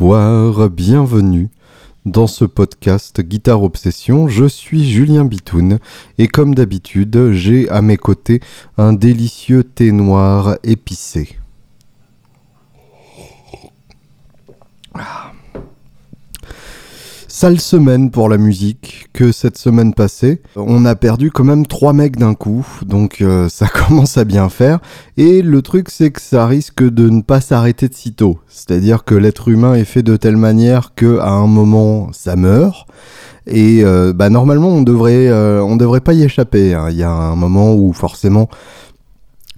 [0.00, 1.50] Bonsoir, bienvenue
[2.06, 4.28] dans ce podcast Guitare Obsession.
[4.28, 5.78] Je suis Julien Bitoun
[6.16, 8.40] et comme d'habitude, j'ai à mes côtés
[8.78, 11.36] un délicieux thé noir épicé.
[17.32, 20.42] Sale semaine pour la musique que cette semaine passée.
[20.56, 24.48] On a perdu quand même trois mecs d'un coup, donc euh, ça commence à bien
[24.48, 24.80] faire.
[25.16, 28.40] Et le truc c'est que ça risque de ne pas s'arrêter de sitôt.
[28.48, 32.88] C'est-à-dire que l'être humain est fait de telle manière que à un moment ça meurt.
[33.46, 36.74] Et euh, bah normalement on devrait euh, on devrait pas y échapper.
[36.74, 36.88] hein.
[36.90, 38.48] Il y a un moment où forcément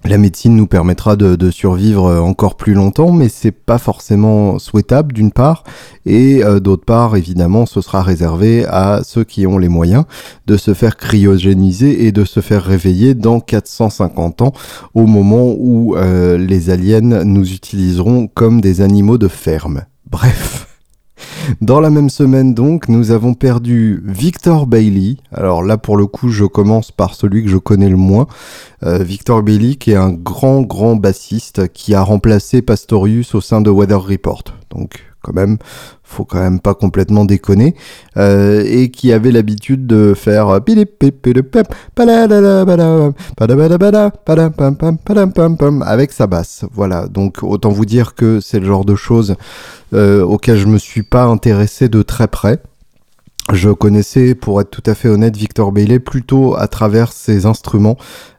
[0.05, 5.13] la médecine nous permettra de, survivre euh, encore plus longtemps, mais c'est pas forcément souhaitable
[5.13, 5.63] d'une part,
[6.05, 10.05] et euh, d'autre part, évidemment, ce sera réservé à ceux qui ont les moyens
[10.47, 14.53] de se faire cryogéniser et de se faire réveiller dans 450 ans,
[14.93, 19.83] au moment où euh, les aliens nous utiliseront comme des animaux de ferme.
[20.09, 20.72] Bref.
[21.61, 25.17] Dans la même semaine donc, nous avons perdu Victor Bailey.
[25.31, 28.27] Alors là pour le coup, je commence par celui que je connais le moins.
[28.83, 33.61] Euh, Victor Bailey qui est un grand grand bassiste qui a remplacé Pastorius au sein
[33.61, 34.43] de Weather Report.
[34.69, 35.57] Donc quand même,
[36.03, 37.75] faut quand même pas complètement déconner.
[38.17, 40.61] Euh, et qui avait l'habitude de faire
[45.81, 46.65] avec sa basse.
[46.73, 49.35] Voilà, donc autant vous dire que c'est le genre de choses
[49.93, 52.59] euh, auquel je me suis pas intéressé de très près.
[53.51, 57.97] Je connaissais, pour être tout à fait honnête, Victor Bailey plutôt à travers ses instruments,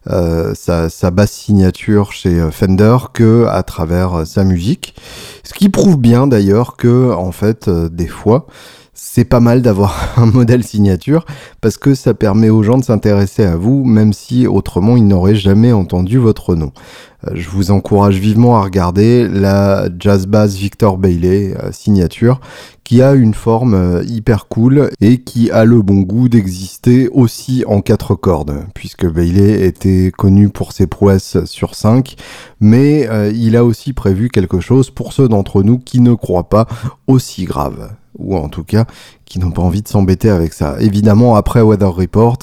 [0.08, 4.94] euh, sa, sa basse signature chez euh, Fender, que à travers euh, sa musique.
[5.42, 8.46] Ce qui prouve bien d'ailleurs que, en fait, euh, des fois,
[8.94, 11.26] c'est pas mal d'avoir un modèle signature
[11.60, 15.34] parce que ça permet aux gens de s'intéresser à vous, même si autrement ils n'auraient
[15.34, 16.72] jamais entendu votre nom.
[17.26, 22.40] Euh, Je vous encourage vivement à regarder la Jazz Bass Victor Bailey euh, signature
[22.84, 27.64] qui a une forme euh, hyper cool et qui a le bon goût d'exister aussi
[27.66, 32.16] en quatre cordes puisque Bailey était connu pour ses prouesses sur 5
[32.60, 36.66] mais il a aussi prévu quelque chose pour ceux d'entre nous qui ne croient pas
[37.06, 38.84] aussi grave ou en tout cas
[39.24, 40.76] qui n'ont pas envie de s'embêter avec ça.
[40.80, 42.38] Évidemment, après Weather Report,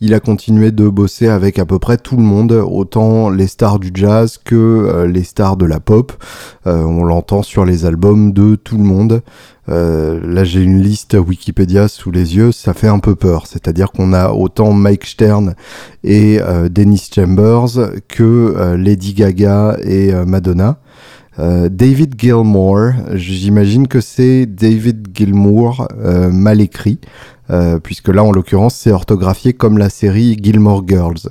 [0.00, 3.78] il a continué de bosser avec à peu près tout le monde, autant les stars
[3.78, 6.12] du jazz que euh, les stars de la pop.
[6.66, 9.22] Euh, on l'entend sur les albums de tout le monde.
[9.68, 13.46] Euh, là, j'ai une liste Wikipédia sous les yeux, ça fait un peu peur.
[13.46, 15.54] C'est-à-dire qu'on a autant Mike Stern
[16.04, 20.78] et euh, Dennis Chambers que euh, Lady Gaga et Madonna.
[21.38, 26.98] Euh, David Gilmour, j'imagine que c'est David Gilmour euh, mal écrit,
[27.50, 31.28] euh, puisque là en l'occurrence c'est orthographié comme la série Gilmore Girls.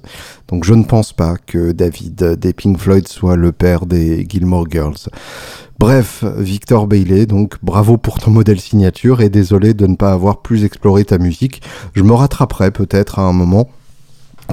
[0.47, 4.67] Donc je ne pense pas que David des Pink Floyd soit le père des Gilmore
[4.69, 5.09] Girls.
[5.79, 10.41] Bref, Victor Bailey, donc bravo pour ton modèle signature et désolé de ne pas avoir
[10.41, 11.61] plus exploré ta musique.
[11.93, 13.67] Je me rattraperai peut-être à un moment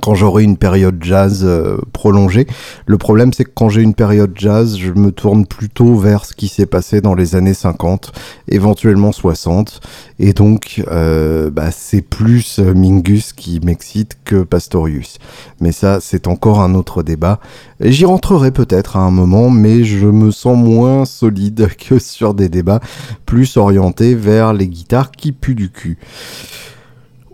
[0.00, 2.46] quand j'aurai une période jazz euh, prolongée.
[2.86, 6.34] Le problème, c'est que quand j'ai une période jazz, je me tourne plutôt vers ce
[6.34, 8.12] qui s'est passé dans les années 50,
[8.48, 9.80] éventuellement 60.
[10.18, 15.18] Et donc, euh, bah, c'est plus euh, Mingus qui m'excite que Pastorius.
[15.60, 17.38] Mais ça, c'est encore un autre débat.
[17.80, 22.48] J'y rentrerai peut-être à un moment, mais je me sens moins solide que sur des
[22.48, 22.80] débats
[23.26, 25.98] plus orientés vers les guitares qui puent du cul.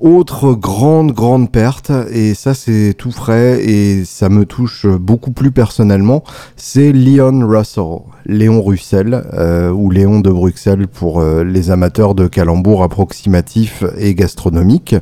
[0.00, 5.50] Autre grande, grande perte, et ça c'est tout frais et ça me touche beaucoup plus
[5.50, 6.22] personnellement,
[6.54, 12.28] c'est Leon Russell, Léon Russell, euh, ou Léon de Bruxelles pour euh, les amateurs de
[12.28, 14.94] calembours approximatifs et gastronomiques,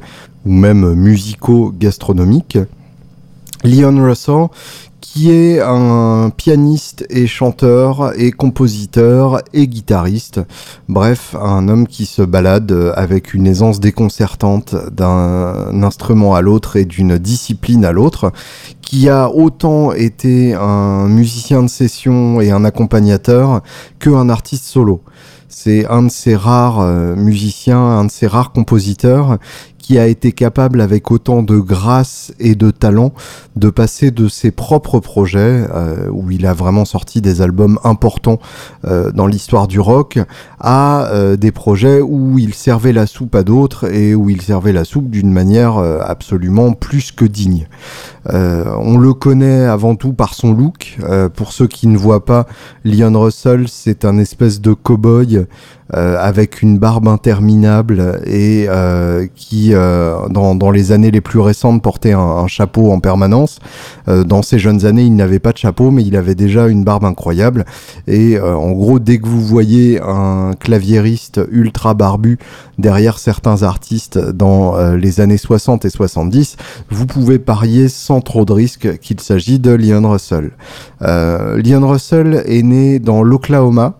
[0.46, 2.58] ou même musicaux-gastronomiques.
[3.64, 4.46] Leon Russell,
[5.12, 10.40] qui est un pianiste et chanteur et compositeur et guitariste.
[10.88, 16.84] Bref, un homme qui se balade avec une aisance déconcertante d'un instrument à l'autre et
[16.84, 18.32] d'une discipline à l'autre,
[18.82, 23.62] qui a autant été un musicien de session et un accompagnateur
[24.00, 25.02] qu'un artiste solo.
[25.48, 29.38] C'est un de ces rares euh, musiciens, un de ces rares compositeurs
[29.86, 33.12] qui a été capable avec autant de grâce et de talent
[33.54, 38.40] de passer de ses propres projets, euh, où il a vraiment sorti des albums importants
[38.84, 40.18] euh, dans l'histoire du rock,
[40.58, 44.72] à euh, des projets où il servait la soupe à d'autres et où il servait
[44.72, 47.68] la soupe d'une manière absolument plus que digne.
[48.28, 50.98] On le connaît avant tout par son look.
[51.34, 52.46] Pour ceux qui ne voient pas,
[52.84, 55.46] Leon Russell, c'est un espèce de cow-boy
[55.94, 61.38] euh, avec une barbe interminable et euh, qui, euh, dans, dans, les années les plus
[61.38, 63.60] récentes, portait un, un chapeau en permanence.
[64.08, 67.04] dans ses jeunes années, il n'avait pas de chapeau, mais il avait déjà une barbe
[67.04, 67.64] incroyable.
[68.08, 72.38] Et en gros, dès que vous voyez un claviériste ultra barbu
[72.78, 76.56] derrière certains artistes dans les années 60 et 70,
[76.90, 80.50] vous pouvez parier sans trop de risques qu'il s'agit de Leon Russell.
[81.00, 83.98] Leon Russell est né dans l'Oklahoma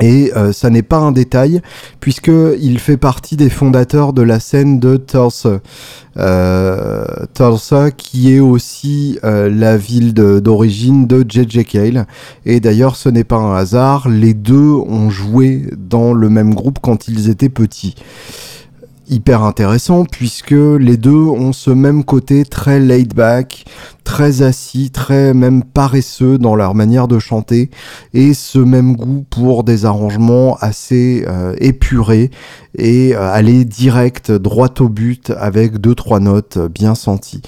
[0.00, 1.62] et euh, ça n'est pas un détail,
[2.00, 5.60] puisqu'il fait partie des fondateurs de la scène de Tulsa.
[6.18, 7.04] Euh,
[7.34, 11.64] Tulsa, qui est aussi euh, la ville d'origine de J.J.
[11.64, 12.06] Cale.
[12.44, 16.78] Et d'ailleurs, ce n'est pas un hasard, les deux ont joué dans le même groupe
[16.80, 17.94] quand ils étaient petits
[19.08, 23.64] hyper intéressant puisque les deux ont ce même côté très laid back,
[24.06, 27.70] très assis, très même paresseux dans leur manière de chanter
[28.14, 32.30] et ce même goût pour des arrangements assez euh, épurés
[32.78, 37.42] et euh, aller direct droit au but avec deux trois notes bien senties.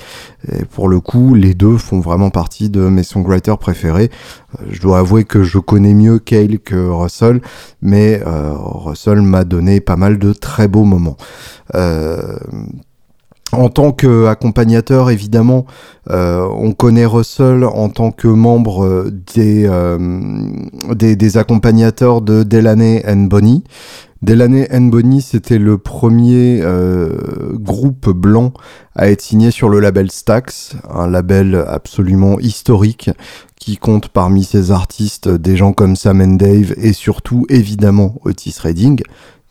[0.53, 4.11] Et pour le coup, les deux font vraiment partie de mes songwriters préférés.
[4.59, 7.41] Euh, je dois avouer que je connais mieux Cale que Russell,
[7.81, 11.17] mais Russell m'a donné pas mal de très beaux moments.
[13.53, 15.65] En tant qu'accompagnateur, évidemment,
[16.11, 23.25] euh, on connaît Russell en tant que membre euh, des, des, accompagnateurs de Delaney and
[23.29, 23.65] Bonnie.
[24.21, 27.17] Delaney and Bonnie, c'était le premier euh,
[27.55, 28.53] groupe blanc
[28.95, 33.11] à être signé sur le label Stax, un label absolument historique
[33.59, 38.57] qui compte parmi ses artistes des gens comme Sam and Dave et surtout évidemment Otis
[38.61, 39.01] Redding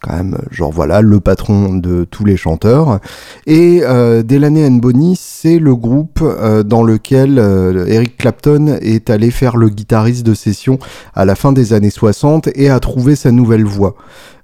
[0.02, 3.00] quand même, genre voilà, le patron de tous les chanteurs.
[3.46, 9.32] Et euh, Delaney Bonnie, c'est le groupe euh, dans lequel euh, Eric Clapton est allé
[9.32, 10.78] faire le guitariste de session
[11.16, 13.96] à la fin des années 60 et a trouvé sa nouvelle voix.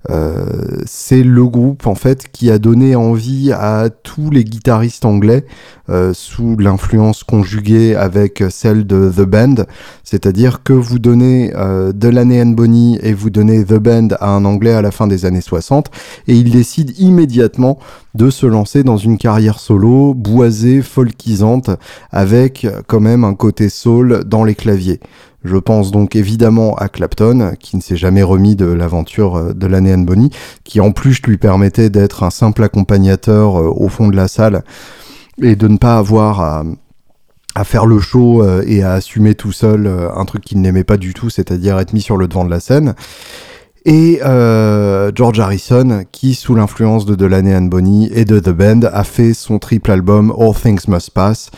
[0.09, 5.45] Euh, c'est le groupe en fait qui a donné envie à tous les guitaristes anglais
[5.89, 9.55] euh, sous l'influence conjuguée avec celle de The Band,
[10.03, 14.43] c'est-à-dire que vous donnez euh, Delaney and Bonnie et vous donnez The Band à un
[14.43, 15.89] anglais à la fin des années 60
[16.27, 17.79] et il décide immédiatement
[18.13, 21.69] de se lancer dans une carrière solo boisée, folkisante
[22.11, 24.99] avec quand même un côté soul dans les claviers.
[25.43, 29.67] Je pense donc évidemment à Clapton, qui ne s'est jamais remis de l'aventure euh, de
[29.67, 30.29] l'année Anne Bonny,
[30.63, 34.63] qui en plus lui permettait d'être un simple accompagnateur euh, au fond de la salle
[35.41, 36.41] et de ne pas avoir
[37.55, 40.97] à, faire le show euh, et à assumer tout seul un truc qu'il n'aimait pas
[40.97, 42.95] du tout, c'est-à-dire être mis sur le devant de la scène.
[43.85, 44.19] Et
[45.13, 49.33] George Harrison, qui sous l'influence de Delaney and Bonnie et de The Band, a fait
[49.33, 51.51] son triple album All Things Must Pass,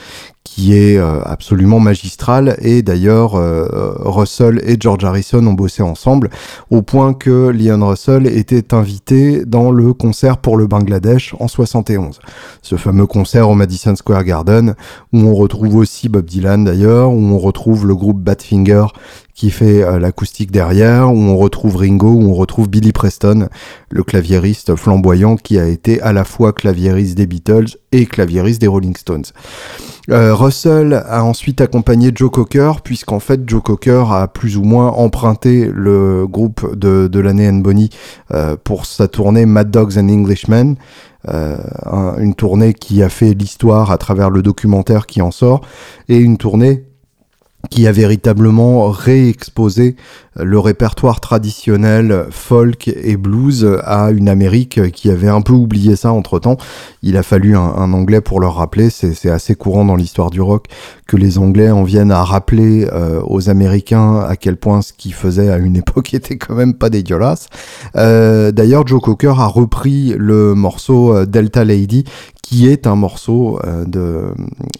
[0.55, 6.29] qui est euh, absolument magistral et d'ailleurs euh, Russell et George Harrison ont bossé ensemble
[6.71, 12.21] au point que Leon Russell était invité dans le concert pour le Bangladesh en 71.
[12.61, 14.75] Ce fameux concert au Madison Square Garden
[15.11, 18.85] où on retrouve aussi Bob Dylan d'ailleurs, où on retrouve le groupe Badfinger
[19.35, 23.49] qui fait euh, l'acoustique derrière, où on retrouve Ringo, où on retrouve Billy Preston,
[23.89, 28.67] le claviériste flamboyant qui a été à la fois claviériste des Beatles et claviériste des
[28.67, 29.25] Rolling Stones.
[30.09, 34.89] Euh, Russell a ensuite accompagné Joe Cocker, puisqu'en fait Joe Cocker a plus ou moins
[34.89, 37.89] emprunté le groupe de, de l'année Bonnie
[38.31, 40.75] euh, pour sa tournée Mad Dogs and Englishmen.
[41.27, 41.57] Euh,
[42.19, 45.61] une tournée qui a fait l'histoire à travers le documentaire qui en sort,
[46.07, 46.85] et une tournée
[47.69, 49.95] qui a véritablement réexposé
[50.37, 56.11] le répertoire traditionnel folk et blues à une Amérique qui avait un peu oublié ça
[56.11, 56.57] entre temps.
[57.03, 60.67] Il a fallu un, anglais pour leur rappeler, c'est assez courant dans l'histoire du rock
[61.07, 65.13] que les anglais en viennent à rappeler euh, aux américains à quel point ce qu'ils
[65.13, 67.47] faisaient à une époque était quand même pas dégueulasse.
[67.95, 72.03] Euh, D'ailleurs, Joe Cocker a repris le morceau euh, Delta Lady
[72.41, 74.25] qui est un morceau euh, de,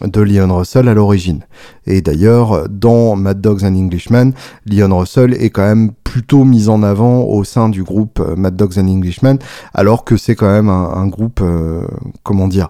[0.08, 1.42] de Leon Russell à l'origine.
[1.88, 4.34] Et d'ailleurs, dans Mad Dogs and Englishmen,
[4.66, 8.56] Leon Russell est quand même plutôt mis en avant au sein du groupe euh, Mad
[8.56, 9.38] Dogs and Englishmen,
[9.74, 11.86] alors que c'est quand même un, groupe, euh,
[12.24, 12.70] comment dire,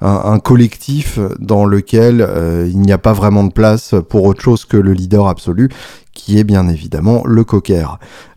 [0.00, 2.26] un, collectif dans lequel
[2.66, 5.70] il n'y a pas vraiment de place pour autre chose que le leader absolu,
[6.16, 7.86] qui est bien évidemment le cocker.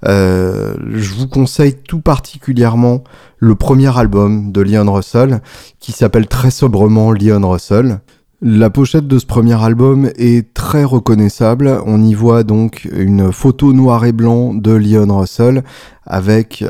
[0.06, 3.04] Euh, je vous conseille tout particulièrement
[3.38, 5.42] le premier album de Leon Russell,
[5.80, 8.02] qui s'appelle très sobrement Leon Russell.
[8.42, 11.78] La pochette de ce premier album est très reconnaissable.
[11.86, 15.66] On y voit donc une photo noir et blanc de Leon Russell
[16.10, 16.64] avec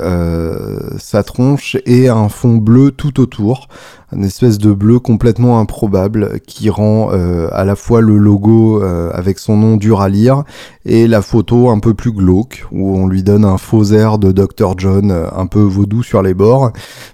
[0.97, 3.67] sa tronche et un fond bleu tout autour
[4.11, 9.11] un espèce de bleu complètement improbable qui rend euh, à la fois le logo euh,
[9.13, 10.43] avec son nom dur à lire
[10.85, 14.31] et la photo un peu plus glauque où on lui donne un faux air de
[14.31, 16.71] Dr John euh, un peu vaudou sur les bords.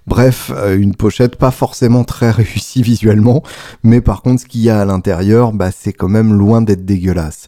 [0.07, 3.43] Bref, une pochette pas forcément très réussie visuellement,
[3.83, 6.85] mais par contre ce qu'il y a à l'intérieur, bah, c'est quand même loin d'être
[6.85, 7.47] dégueulasse.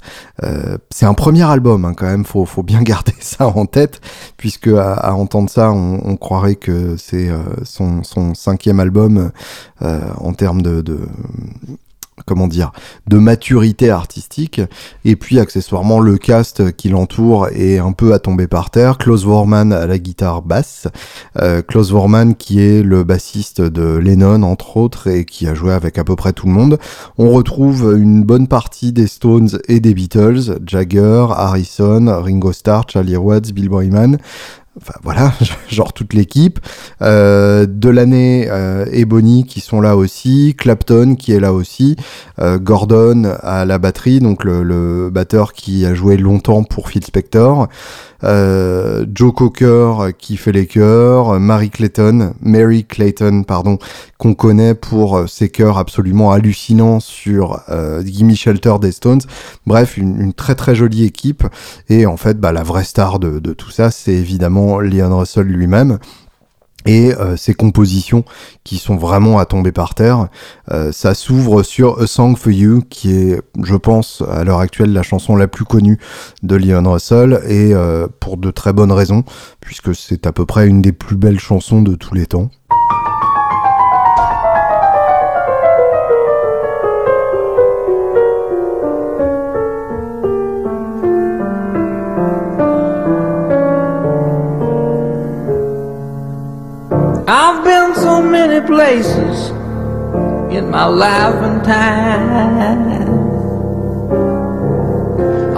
[0.90, 4.02] c'est un premier album hein, quand même, faut, faut bien garder ça en tête
[4.36, 7.30] puisque à, entendre ça, on, croirait que c'est
[7.64, 9.32] son, son cinquième album
[9.82, 10.84] euh, en termes de,
[12.26, 12.72] comment dire,
[13.08, 14.62] de maturité artistique.
[15.06, 18.98] Et puis accessoirement le cast qui l'entoure est un peu à tomber par terre.
[18.98, 20.88] Klaus Vorman à la guitare basse,
[21.40, 25.74] euh, Klaus Vorman qui est le bassiste de Lennon entre autres et qui a joué
[25.74, 26.80] avec à peu près tout le monde.
[27.18, 33.18] On retrouve une bonne partie des Stones et des Beatles, Jagger, Harrison, Ringo Starr, Charlie
[33.18, 34.18] Watts, Bill Boyman
[34.80, 35.34] enfin voilà,
[35.70, 36.60] genre toute l'équipe.
[37.02, 41.96] Euh, de l'année euh, Ebony qui sont là aussi, Clapton qui est là aussi,
[42.40, 47.04] euh, Gordon à la batterie, donc le, le, batteur qui a joué longtemps pour Phil
[47.04, 47.68] Spector.
[48.24, 53.78] Euh, Joe Cocker qui fait les chœurs, Mary Clayton, Mary Clayton, pardon,
[54.18, 59.22] qu'on connaît pour euh, ses chœurs absolument hallucinants sur euh, Gimme Shelter des Stones.
[59.66, 61.44] Bref, une, très très jolie équipe.
[61.90, 65.48] Et en fait, bah, la vraie star de, de tout ça, c'est évidemment Leon Russell
[65.48, 66.00] lui-même
[66.88, 68.24] et euh, ces compositions
[68.64, 70.30] qui sont vraiment à tomber par terre.
[70.72, 74.94] Euh, ça s'ouvre sur A Song for You, qui est, je pense, à l'heure actuelle
[74.94, 76.00] la chanson la plus connue
[76.44, 79.24] de Leon Russell, et euh, pour de très bonnes raisons,
[79.60, 82.50] puisque c'est à peu près une des plus belles chansons de tous les temps.
[98.78, 99.50] Places
[100.56, 103.10] in my life and time.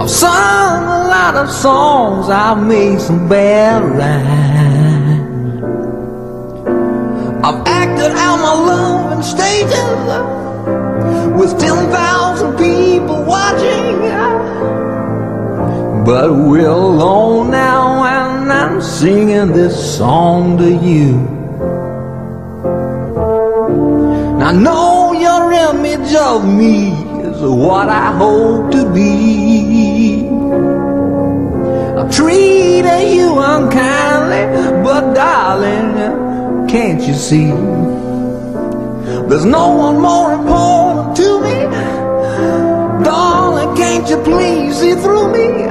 [0.00, 5.20] I've sung a lot of songs, I've made some bad rhymes.
[7.44, 10.00] I've acted out my love in stages
[11.38, 14.00] with 10,000 people watching.
[16.06, 21.39] But we're alone now, and I'm singing this song to you.
[24.42, 26.92] I know your image of me
[27.28, 30.26] is what I hope to be.
[31.98, 37.48] I've treated you unkindly, but darling, can't you see?
[39.28, 43.04] There's no one more important to me.
[43.04, 45.68] Darling, can't you please see through me?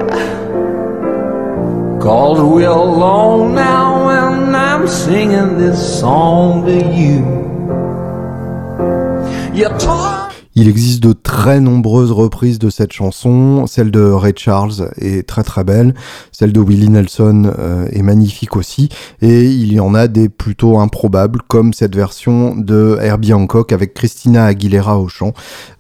[2.00, 7.39] Cause we're alone now and I'm singing this song to you.
[10.56, 13.66] Il existe de très nombreuses reprises de cette chanson.
[13.68, 15.94] Celle de Ray Charles est très très belle.
[16.32, 18.90] Celle de Willie Nelson euh, est magnifique aussi.
[19.22, 23.94] Et il y en a des plutôt improbables, comme cette version de Herbie Hancock avec
[23.94, 25.34] Christina Aguilera au chant.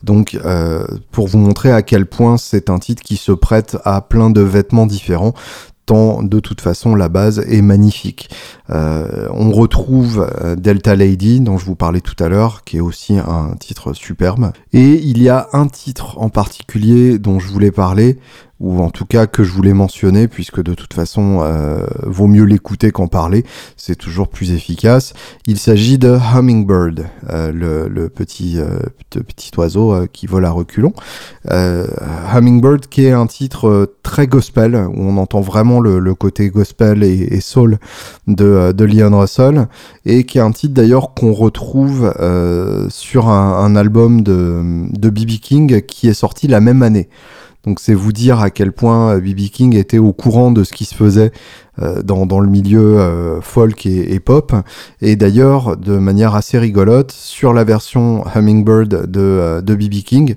[0.03, 4.01] Donc, euh, pour vous montrer à quel point c'est un titre qui se prête à
[4.01, 5.33] plein de vêtements différents
[5.89, 8.29] de toute façon la base est magnifique.
[8.69, 12.81] Euh, on retrouve euh, Delta Lady dont je vous parlais tout à l'heure, qui est
[12.81, 14.51] aussi un titre superbe.
[14.71, 18.19] Et il y a un titre en particulier dont je voulais parler,
[18.59, 22.43] ou en tout cas que je voulais mentionner, puisque de toute façon, euh, vaut mieux
[22.43, 23.45] l'écouter qu'en parler,
[23.77, 25.13] c'est toujours plus efficace.
[25.47, 30.93] Il s'agit de Hummingbird, euh, le, petit, euh, petit oiseau qui vole à reculons.
[31.49, 37.39] Hummingbird qui est un titre très gospel, où on entend vraiment le, côté gospel et,
[37.39, 37.77] soul
[38.27, 39.67] de, de Leon Russell,
[40.05, 42.13] et qui est un titre d'ailleurs qu'on retrouve
[42.89, 44.61] sur un, un album de,
[44.91, 45.39] de B.B.
[45.41, 47.07] King qui est sorti la même année.
[47.65, 49.41] Donc c'est vous dire à quel point B.B.
[49.41, 51.31] Euh, King était au courant de ce qui se faisait
[51.81, 54.53] euh, dans, dans, le milieu euh, folk et, pop.
[55.01, 60.03] Et d'ailleurs, de manière assez rigolote, sur la version Hummingbird de, de B.B.
[60.05, 60.35] King,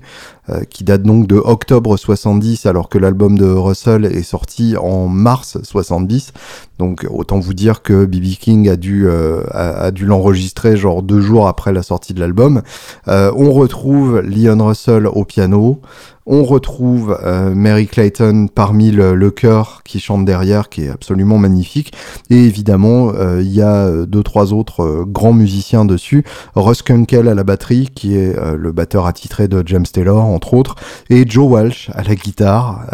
[0.69, 5.57] qui date donc de octobre 70, alors que l'album de Russell est sorti en mars
[5.63, 6.33] 70.
[6.79, 8.35] Donc autant vous dire que B.B.
[8.37, 12.61] King a dû, a, dû l'enregistrer genre deux jours après la sortie de l'album.
[13.07, 15.79] on retrouve Leon Russell au piano.
[16.25, 21.93] On retrouve euh, Mary Clayton parmi le, chœur qui chante derrière, qui est absolument magnifique.
[22.29, 26.23] Et évidemment, euh, il y a euh, deux, trois autres grands musiciens dessus.
[26.55, 30.75] Russ Kunkel à la batterie, qui est le batteur attitré de James Taylor, entre autres.
[31.09, 32.85] Et Joe Walsh à la guitare,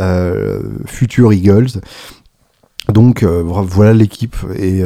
[0.85, 1.81] future Eagles.
[2.91, 4.83] Donc voilà l'équipe et,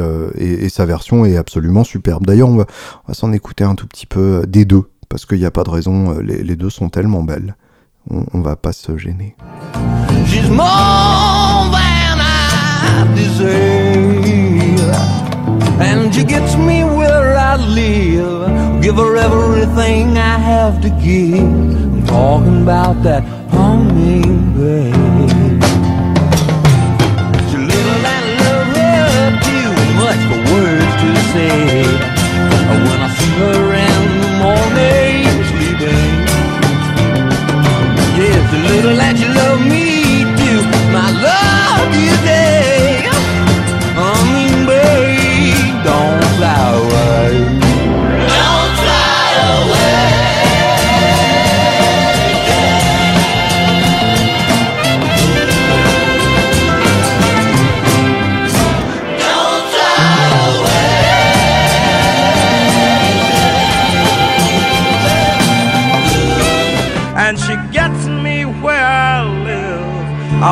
[0.68, 2.26] sa version est absolument superbe.
[2.26, 2.66] D'ailleurs on va,
[3.12, 6.18] s'en écouter un tout petit peu des deux parce qu'il n'y a pas de raison,
[6.20, 7.56] les, deux sont tellement belles.
[8.10, 9.34] On, on va pas se gêner.
[15.80, 18.82] And she gets me where I live.
[18.82, 21.42] Give her everything I have to give.
[21.42, 24.94] I'm talking about that hummingbird.
[27.48, 29.70] She's little and love her too
[30.02, 31.84] much for words to say.
[32.84, 33.73] When I see her
[38.74, 40.60] little and she love me too.
[40.92, 42.53] My love you day.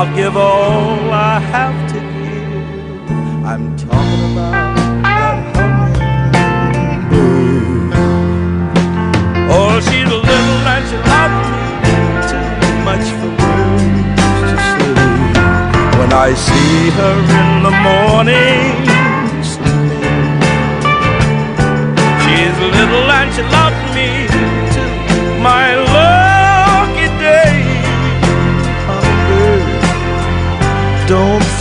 [0.05, 3.47] I'll give all I have to give.
[3.47, 6.03] I'm talking about that hummingbird.
[9.49, 11.47] Oh, she's a little and she loves
[11.85, 11.95] me
[12.33, 12.47] too
[12.83, 13.87] much for words
[14.51, 14.91] to say.
[16.01, 18.92] When I see her in the morning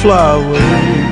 [0.01, 1.11] fly away.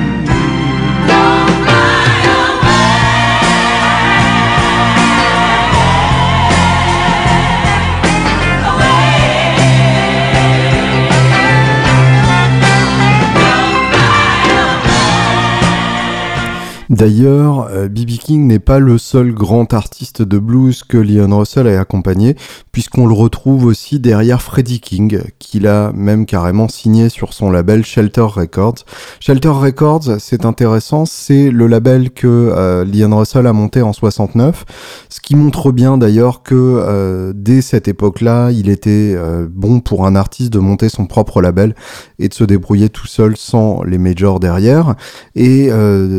[17.00, 18.10] D'ailleurs, B.B.
[18.10, 22.36] Euh, King n'est pas le seul grand artiste de blues que Leon Russell a accompagné,
[22.72, 27.86] puisqu'on le retrouve aussi derrière Freddie King, qu'il a même carrément signé sur son label
[27.86, 28.84] Shelter Records.
[29.18, 34.66] Shelter Records, c'est intéressant, c'est le label que euh, Russell a monté en 69,
[35.08, 39.16] ce qui montre bien d'ailleurs que euh, dès cette époque-là, il était
[39.48, 41.74] bon pour un artiste de monter son propre label
[42.18, 44.96] et de se débrouiller tout seul sans les majors derrière.
[45.34, 45.70] Et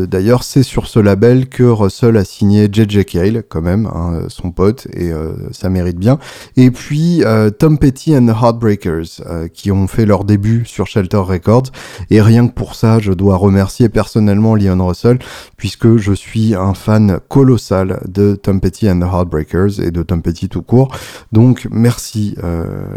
[0.08, 3.04] d'ailleurs, c'est sur ce label que Russell a signé J.J.
[3.04, 6.18] Cale, quand même, hein, son pote, et euh, ça mérite bien.
[6.56, 10.86] Et puis euh, Tom Petty and the Heartbreakers, euh, qui ont fait leur début sur
[10.86, 11.72] Shelter Records.
[12.08, 15.18] Et rien que pour ça, je dois remercier personnellement Leon Russell,
[15.58, 20.22] puisque je suis un fan colossal de Tom Petty and the Heartbreakers et de Tom
[20.22, 20.96] Petty tout court.
[21.32, 22.34] Donc merci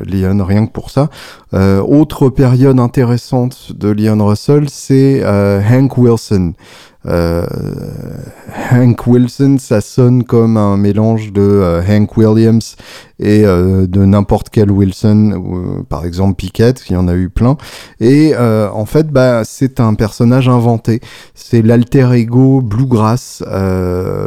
[0.05, 1.09] Leon, rien que pour ça.
[1.51, 6.53] autre période intéressante de Leon Russell, c'est Hank Wilson.
[7.07, 7.45] Euh,
[8.71, 12.75] Hank Wilson, ça sonne comme un mélange de euh, Hank Williams
[13.19, 17.57] et euh, de n'importe quel Wilson, par exemple Pickett, il y en a eu plein.
[17.99, 20.99] Et en fait, bah, c'est un personnage inventé.
[21.33, 23.43] C'est l'alter ego bluegrass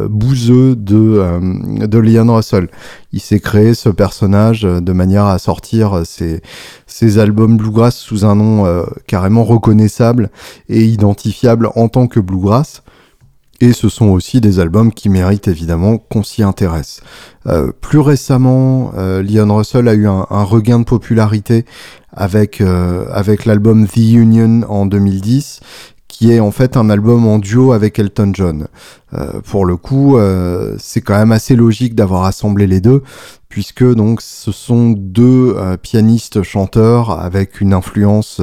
[0.09, 2.69] bouseux de, de Leon Russell.
[3.13, 6.41] Il s'est créé ce personnage de manière à sortir ses,
[6.87, 10.31] ses albums bluegrass sous un nom carrément reconnaissable
[10.69, 12.68] et identifiable en tant que bluegrass.
[13.61, 17.01] Et ce sont aussi des albums qui méritent évidemment qu'on s'y intéresse.
[17.47, 21.65] Euh, plus récemment, euh, Leon Russell a eu un, regain de popularité
[22.13, 25.61] avec, euh, avec l'album The Union en 2010,
[26.07, 28.69] qui est en fait un album en duo avec Elton John.
[29.45, 30.19] Pour le coup,
[30.79, 33.03] c'est quand même assez logique d'avoir assemblé les deux,
[33.49, 38.41] puisque donc ce sont deux pianistes chanteurs avec une influence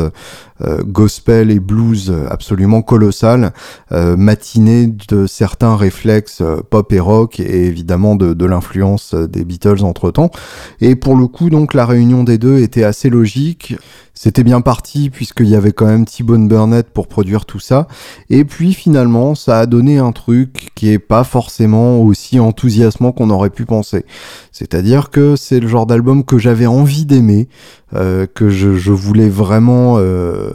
[0.62, 3.52] euh, gospel et blues absolument colossal,
[3.92, 9.44] euh, matiné de certains réflexes euh, pop et rock et évidemment de, de l'influence des
[9.44, 10.32] Beatles entre temps.
[10.80, 13.76] Et pour le coup, donc la réunion des deux était assez logique.
[14.14, 17.90] C'était bien parti puisqu'il y avait quand même T-Bone Burnett pour produire tout ça.
[18.30, 23.30] Et puis finalement, ça a donné un truc qui est pas forcément aussi enthousiasmant qu'on
[23.30, 24.06] aurait pu penser.
[24.52, 27.48] C'est-à-dire que c'est le genre d'album que j'avais envie d'aimer,
[27.96, 30.52] euh, que je, je, voulais vraiment euh,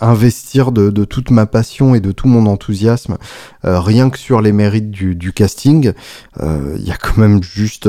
[0.00, 3.16] investir de, de, toute ma passion et de tout mon enthousiasme,
[3.64, 5.92] euh, rien que sur les mérites du, du casting.
[6.40, 7.88] Il y a quand même juste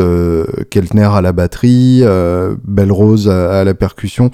[0.69, 2.03] Keltner à la batterie,
[2.65, 4.31] Belle Rose à, à la percussion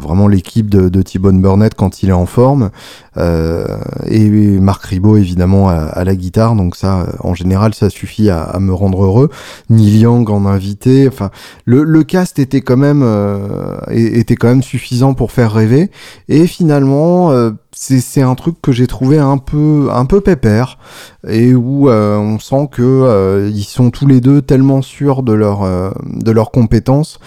[0.00, 2.70] vraiment l'équipe de, de T-Bone Burnett quand il est en forme,
[3.16, 3.66] euh,
[4.06, 8.72] et Marc Ribot évidemment à, la guitare, donc ça, en général, ça suffit à, me
[8.72, 9.30] rendre heureux.
[9.70, 11.30] Neil Young en invité, enfin,
[11.64, 15.90] le, le cast était quand même euh, était quand même suffisant pour faire rêver,
[16.28, 20.78] et finalement, euh, c'est un truc que j'ai trouvé un peu un peu pépère
[21.26, 25.62] et où on sent que ils sont tous les deux tellement sûrs de leur
[26.04, 27.18] de leurs compétences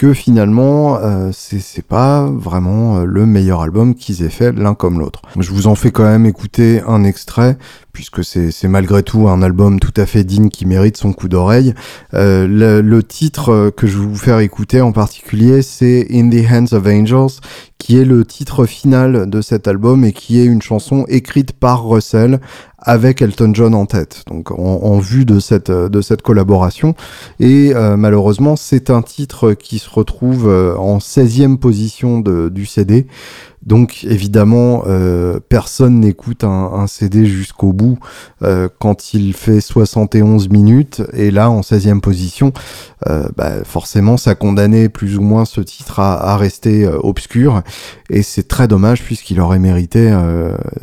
[0.00, 4.98] que finalement euh, c'est pas vraiment euh, le meilleur album qu'ils aient fait l'un comme
[4.98, 5.20] l'autre.
[5.38, 7.58] Je vous en fais quand même écouter un extrait
[7.92, 11.74] puisque c'est malgré tout un album tout à fait digne qui mérite son coup d'oreille.
[12.14, 16.50] Euh, le, le, titre que je vais vous faire écouter en particulier c'est In the
[16.50, 17.40] Hands of Angels
[17.76, 21.86] qui est le titre final de cet album et qui est une chanson écrite par
[21.86, 22.40] Russell
[22.78, 26.94] avec Elton John en tête, donc en, vue de cette, de cette collaboration.
[27.38, 32.64] Et euh, malheureusement, c'est un titre qui se retrouve euh, en 16e position de, du
[32.64, 33.06] CD.
[33.64, 37.98] Donc évidemment, euh, personne n'écoute un, CD jusqu'au bout
[38.42, 41.02] euh, quand il fait 71 minutes.
[41.12, 42.52] Et là, en 16e position,
[43.08, 47.62] euh, bah, forcément, ça condamnait plus ou moins ce titre à, rester obscur.
[48.08, 50.10] Et c'est très dommage puisqu'il aurait mérité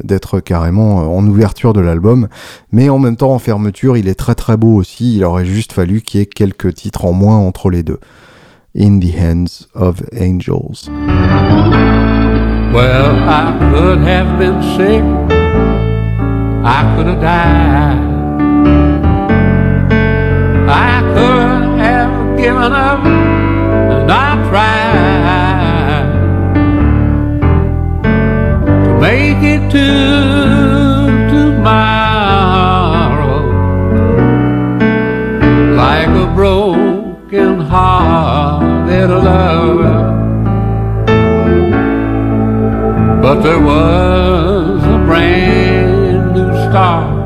[0.04, 2.28] d'être carrément en ouverture de l'album.
[2.72, 5.16] Mais en même temps, en fermeture, il est très très beau aussi.
[5.16, 8.00] Il aurait juste fallu qu'il y ait quelques titres en moins entre les deux.
[8.78, 10.92] In the Hands of Angels.
[12.74, 15.04] Well, I could have been sick.
[16.64, 17.98] I could have died.
[20.70, 26.08] I could have given up and not tried
[28.84, 29.88] to make it to
[31.32, 32.38] tomorrow
[35.76, 39.97] like a broken hearted lover.
[43.22, 47.18] But there was a brand new star.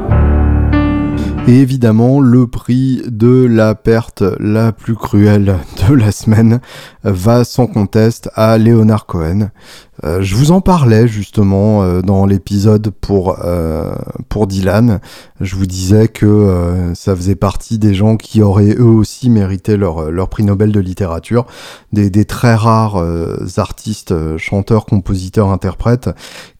[1.47, 5.57] Et évidemment, le prix de la perte la plus cruelle
[5.89, 6.61] de la semaine
[7.03, 9.49] va sans conteste à Leonard Cohen.
[10.03, 13.93] Euh, je vous en parlais justement euh, dans l'épisode pour euh,
[14.29, 14.99] pour Dylan.
[15.39, 20.11] Je vous disais que ça faisait partie des gens qui auraient eux aussi mérité leur
[20.11, 21.45] leur prix Nobel de littérature,
[21.93, 23.03] des, des très rares
[23.57, 26.09] artistes, chanteurs, compositeurs, interprètes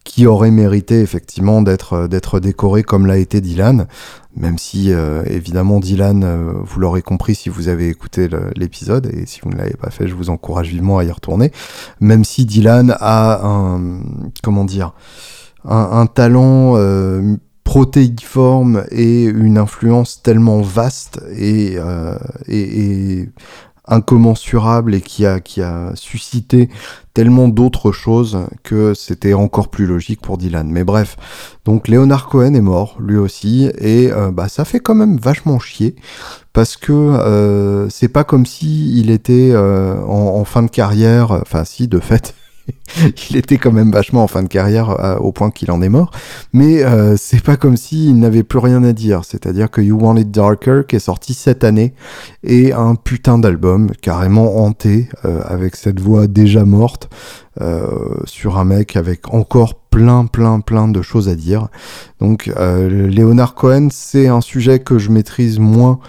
[0.04, 3.88] qui auraient mérité effectivement d'être d'être décorés comme l'a été Dylan.
[4.36, 9.26] Même si euh, évidemment Dylan, euh, vous l'aurez compris si vous avez écouté l'épisode, et
[9.26, 11.52] si vous ne l'avez pas fait, je vous encourage vivement à y retourner,
[12.00, 14.02] même si Dylan a un,
[14.44, 14.94] comment dire,
[15.64, 21.78] un, talent euh, protéiforme et une influence tellement vaste et,
[22.48, 23.30] et
[23.92, 25.40] incommensurable et qui a,
[25.96, 26.70] suscité
[27.14, 30.70] tellement d'autres choses que c'était encore plus logique pour Dylan.
[30.70, 31.18] Mais bref,
[31.66, 35.60] donc Leonard Cohen est mort, lui aussi, et euh, bah ça fait quand même vachement
[35.60, 35.96] chier
[36.54, 41.32] parce que euh, c'est pas comme si il était euh, en, en, fin de carrière,
[41.32, 42.34] enfin si de fait
[43.30, 45.90] il était quand même vachement en fin de carrière euh, au point qu'il en est
[45.90, 46.12] mort.
[46.54, 49.24] Mais euh, c'est pas comme s'il n'avait plus rien à dire.
[49.26, 51.94] C'est-à-dire que You Want It Darker, qui est sorti cette année,
[52.44, 57.10] est un putain d'album carrément hanté euh, avec cette voix déjà morte
[58.26, 61.68] sur un mec avec encore plein plein plein de choses à dire.
[62.22, 66.00] Donc Leonard Cohen, c'est un sujet que je maîtrise moins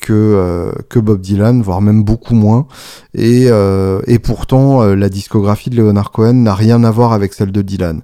[0.00, 2.66] que, euh, que Bob Dylan, voire même beaucoup moins.
[3.14, 7.32] Et, euh, et pourtant, euh, la discographie de Leonard Cohen n'a rien à voir avec
[7.32, 8.00] celle de Dylan.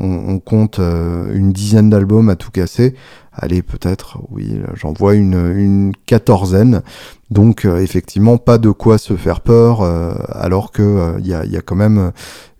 [0.00, 2.94] On, compte une dizaine d'albums à tout casser.
[3.34, 6.80] Allez, peut-être, oui, j'en vois une, quatorzaine.
[7.30, 9.82] Donc, effectivement, pas de quoi se faire peur,
[10.30, 12.12] alors que il y, a, quand même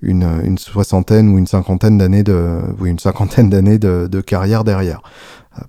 [0.02, 5.00] une, soixantaine ou une cinquantaine d'années de, oui, une cinquantaine d'années de carrière derrière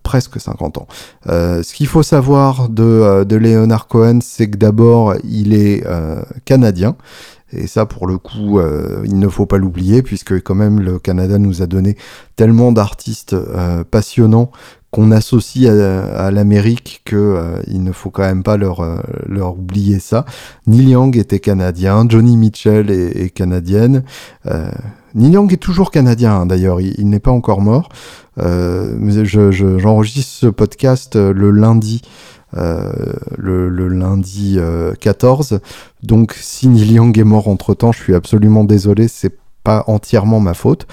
[0.04, 0.88] presque 50 ans.
[1.28, 5.86] Euh, ce qu'il faut savoir de, euh, de Leonard Cohen, c'est que d'abord, il est
[5.86, 6.96] euh, canadien.
[7.52, 8.60] Et ça, pour le coup,
[9.04, 11.98] il ne faut pas l'oublier, puisque quand même le Canada nous a donné
[12.36, 13.36] tellement d'artistes
[13.92, 14.50] passionnants
[14.90, 20.26] qu'on associe à, l'Amérique que il ne faut quand même pas leur, leur oublier ça.
[20.66, 24.04] Neil Young était canadien, Johnny Mitchell est, est canadienne.
[25.16, 27.90] Neil Young est toujours canadien hein, d'ailleurs, il n'est pas encore mort.
[28.40, 28.98] Euh,
[29.78, 32.02] J'enregistre ce podcast euh, le lundi.
[32.56, 32.92] Euh,
[33.36, 34.60] le, lundi
[35.00, 35.54] 14.
[35.54, 35.58] Euh,
[36.04, 40.40] Donc si Neil Young est mort entre temps, je suis absolument désolé, c'est pas entièrement
[40.40, 40.86] ma faute.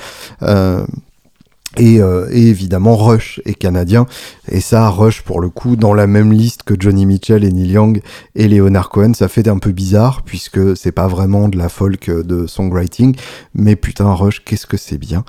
[1.76, 4.06] Et, euh, et, évidemment, Rush est canadien.
[4.48, 7.70] Et ça, Rush, pour le coup, dans la même liste que Johnny Mitchell et Neil
[7.70, 8.02] Young
[8.34, 12.10] et Leonard Cohen, ça fait un peu bizarre, puisque c'est pas vraiment de la folk
[12.10, 13.14] de songwriting.
[13.54, 15.24] Mais putain, Rush, qu'est-ce que c'est bien.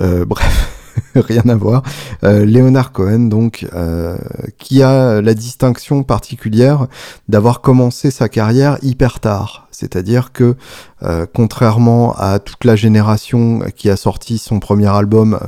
[0.00, 0.82] Euh, bref.
[1.14, 1.82] rien à voir.
[2.24, 4.16] Euh, Leonard Cohen, donc, euh,
[4.58, 6.86] qui a la distinction particulière
[7.28, 9.65] d'avoir commencé sa carrière hyper tard.
[9.78, 10.56] C'est-à-dire que
[11.02, 15.38] euh, contrairement à toute la génération qui a sorti son premier album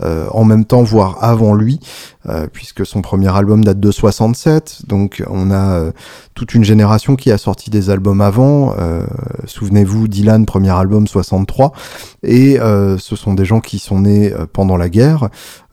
[0.00, 1.80] euh, en même temps, voire avant lui,
[2.26, 5.90] euh, puisque son premier album date de 67, donc on a
[6.32, 8.74] toute une génération qui a sorti des albums avant.
[9.44, 11.72] Souvenez-vous, Dylan, premier album 63,
[12.22, 15.28] et ce sont des gens qui sont nés pendant la guerre.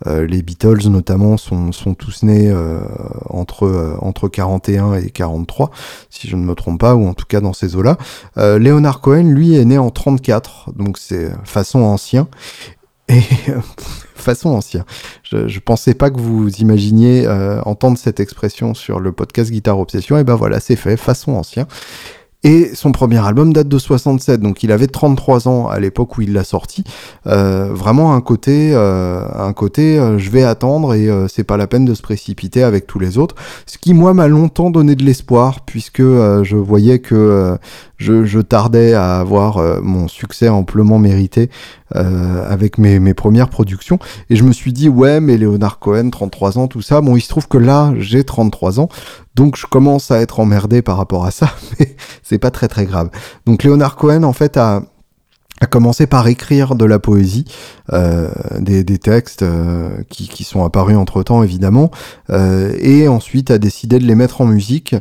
[0.05, 2.53] les Beatles notamment sont, sont tous nés
[3.29, 5.71] entre, entre 41 et 43,
[6.09, 7.97] si je ne me trompe pas, ou en tout cas dans ces eaux-là.
[8.35, 12.27] Leonard Cohen lui, est né en 34, donc c'est façon ancien.
[13.07, 13.21] Et
[14.15, 14.85] façon ancien.
[15.23, 19.79] Je, je pensais pas que vous imaginiez euh, entendre cette expression sur le podcast Guitare
[19.79, 20.17] Obsession.
[20.17, 21.67] Et ben voilà, c'est fait, façon ancien.
[22.43, 26.21] Et son premier album date de 67, donc il avait 33 ans à l'époque où
[26.21, 26.83] il l'a sorti.
[27.27, 31.57] Euh, vraiment un côté, euh, un côté, euh, je vais attendre et euh, c'est pas
[31.57, 33.35] la peine de se précipiter avec tous les autres.
[33.67, 37.57] Ce qui moi m'a longtemps donné de l'espoir puisque euh, je voyais que
[38.01, 41.49] je, je, tardais à avoir mon succès amplement mérité
[41.93, 43.99] avec mes, premières productions.
[44.29, 47.01] Et je me suis dit ouais, mais Leonard Cohen, 33 ans, tout ça.
[47.01, 48.89] Bon, il se trouve que là j'ai 33 ans,
[49.35, 52.85] donc je commence à être emmerdé par rapport à ça, mais c'est pas très très
[52.85, 53.09] grave.
[53.45, 54.83] Donc Léonard Cohen en fait a,
[55.69, 57.45] commencé par écrire de la poésie,
[57.93, 61.91] euh, des, textes euh, qui, qui, sont apparus entre temps évidemment,
[62.31, 64.95] euh, et ensuite a décidé de les mettre en musique.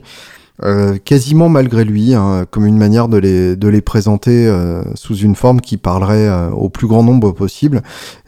[0.62, 5.16] Euh, quasiment malgré lui, hein, comme une manière de les, de les présenter euh, sous
[5.16, 7.82] une forme qui parlerait euh, au plus grand nombre possible.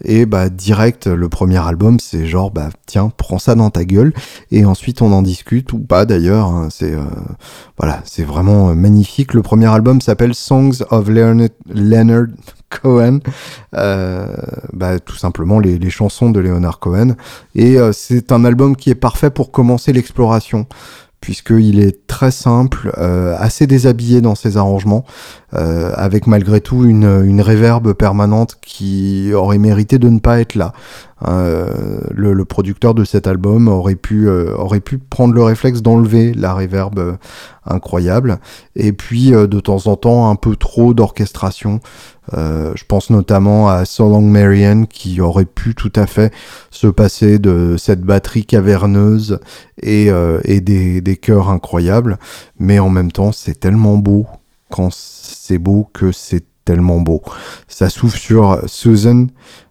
[0.05, 4.14] Et bah direct, le premier album, c'est genre bah tiens, prends ça dans ta gueule,
[4.51, 6.47] et ensuite on en discute ou pas d'ailleurs.
[6.47, 6.95] Hein, c'est
[7.79, 9.35] voilà, c'est vraiment magnifique.
[9.35, 12.27] Le premier album s'appelle Songs of Leonard, Leonard
[12.71, 13.18] Cohen,
[13.73, 17.14] bah, tout simplement les, les, chansons de Leonard Cohen.
[17.55, 20.66] Et c'est un album qui est parfait pour commencer l'exploration
[21.22, 25.04] puisqu'il est très simple, euh, assez déshabillé dans ses arrangements,
[25.54, 30.56] euh, avec malgré tout une, une réverbe permanente qui aurait mérité de ne pas être
[30.56, 30.72] là.
[31.28, 36.54] Euh, le, producteur de cet album aurait pu, aurait pu prendre le réflexe d'enlever la
[36.54, 37.16] réverbe
[37.64, 38.38] incroyable,
[38.74, 41.78] et puis de temps en temps un peu trop d'orchestration.
[42.30, 46.32] Je pense notamment à So Long Marianne qui aurait pu tout à fait
[46.70, 49.40] se passer de cette batterie caverneuse
[49.82, 50.08] et,
[50.44, 52.18] et des, des chœurs incroyables,
[52.58, 54.26] mais en même temps c'est tellement beau
[54.70, 57.22] quand c'est beau que c'est tellement beau.
[57.68, 59.27] Ça s'ouvre sur Susan,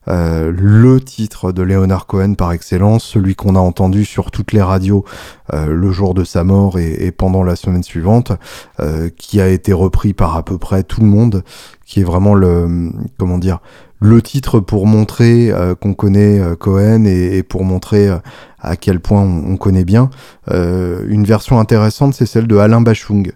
[0.08, 4.62] euh, le titre de Leonard Cohen par excellence, celui qu'on a entendu sur toutes les
[4.62, 5.06] radios
[5.54, 8.32] euh, le jour de sa mort et, et pendant la semaine suivante,
[8.80, 11.44] euh, qui a été repris par à peu près tout le monde,
[11.86, 13.60] qui est vraiment le comment dire
[14.02, 18.18] le titre pour montrer euh, qu'on connaît euh, Cohen et, et, pour montrer euh,
[18.60, 20.10] à quel point on, on connaît bien.
[20.52, 23.32] une version intéressante, c'est celle de Alain Bachung.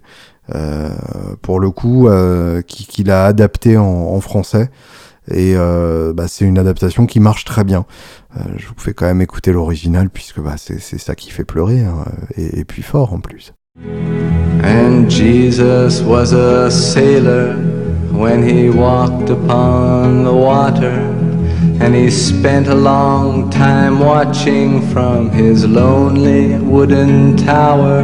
[1.42, 2.10] Pour le coup,
[2.68, 4.70] qu'il qui a adapté en, en français.
[5.32, 7.86] Et euh, bah, c'est une adaptation qui marche très bien.
[8.38, 11.82] Euh, je vous fais quand même écouter l'original puisque bah, c'est ça qui fait pleurer
[11.82, 12.06] hein,
[12.38, 13.54] et, et puis fort en plus.
[14.64, 17.56] And Jesus was a sailor
[18.12, 21.12] when he walked upon the water.
[21.82, 28.04] And he spent a long time watching from his lonely wooden tower.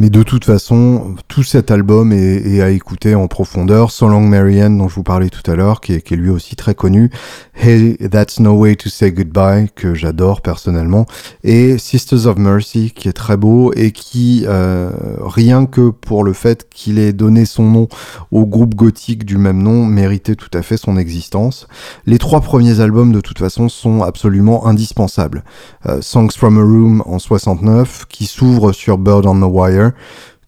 [0.00, 3.90] Mais de toute façon, tout cet album est, est, à écouter en profondeur.
[3.90, 6.54] So Long Marianne, dont je vous parlais tout à l'heure, qui, qui est, lui aussi
[6.54, 7.10] très connu.
[7.56, 11.06] Hey, That's No Way to Say Goodbye, que j'adore personnellement.
[11.42, 16.32] Et Sisters of Mercy, qui est très beau et qui, euh, rien que pour le
[16.32, 17.88] fait qu'il ait donné son nom
[18.30, 21.66] au groupe gothique du même nom, méritait tout à fait son existence.
[22.06, 25.42] Les trois premiers albums, de toute façon, sont absolument indispensables.
[25.86, 29.87] Euh, Songs from a Room en 69, qui s'ouvre sur Bird on the Wire,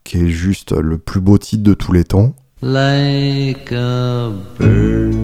[0.05, 2.35] qui est juste le plus beau titre de tous les temps.
[2.62, 5.14] Like a bird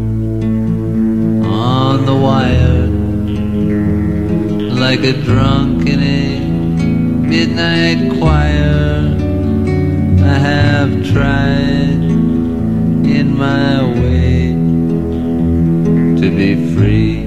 [1.44, 2.86] on the wire
[4.78, 6.38] like a drunk in a
[7.28, 9.16] midnight choir.
[10.24, 12.04] I have tried
[13.16, 14.52] in my way
[16.20, 17.25] to be free.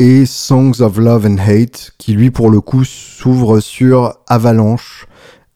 [0.00, 5.06] Et Songs of Love and Hate, qui lui pour le coup s'ouvre sur Avalanche,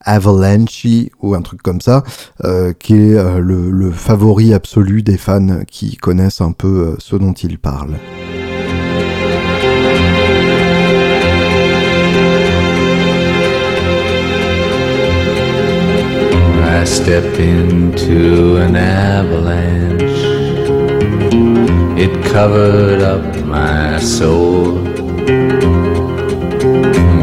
[0.01, 0.85] Avalanche
[1.19, 2.03] ou un truc comme ça,
[2.43, 6.95] euh, qui est euh, le, le favori absolu des fans qui connaissent un peu euh,
[6.99, 7.95] ce dont il parle.
[16.75, 20.01] I stepped into an avalanche.
[21.97, 24.73] It covered up my soul.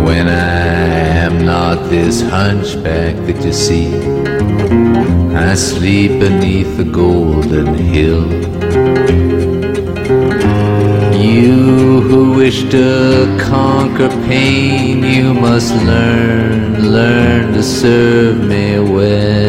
[0.06, 0.64] When I
[1.26, 3.94] am not this hunchback that you see,
[5.36, 9.51] I sleep beneath the golden hill.
[11.14, 19.42] You who wish to conquer pain, you must learn, learn to serve me well.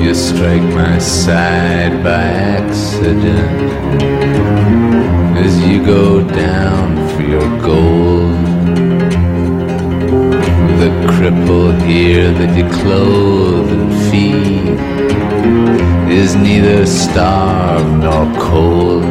[0.00, 1.53] You strike my side
[12.84, 14.78] clothe and feed
[16.12, 19.04] is neither starved nor cold.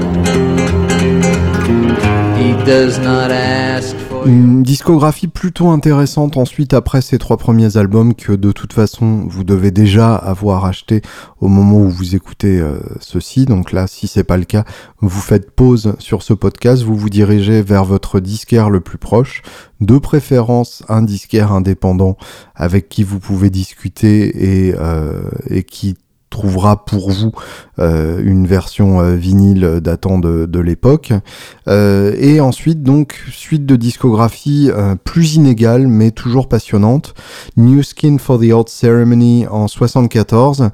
[2.38, 8.32] He does not ask Une discographie plutôt intéressante ensuite après ces trois premiers albums que
[8.32, 11.02] de toute façon vous devez déjà avoir acheté
[11.42, 13.46] au moment où vous écoutez euh, ceci.
[13.46, 14.64] Donc là, si c'est pas le cas,
[15.02, 19.42] vous faites pause sur ce podcast, vous vous dirigez vers votre disquaire le plus proche,
[19.82, 22.18] de préférence un disquaire indépendant
[22.56, 25.96] avec qui vous pouvez discuter et, euh, et qui
[26.34, 27.32] trouvera pour vous
[27.78, 31.14] euh, une version euh, vinyle datant de, de l'époque.
[31.68, 34.72] Euh, et ensuite, donc, suite de discographie
[35.04, 37.14] plus inégale, mais toujours passionnante.
[37.56, 40.70] New Skin for the Old Ceremony en 74,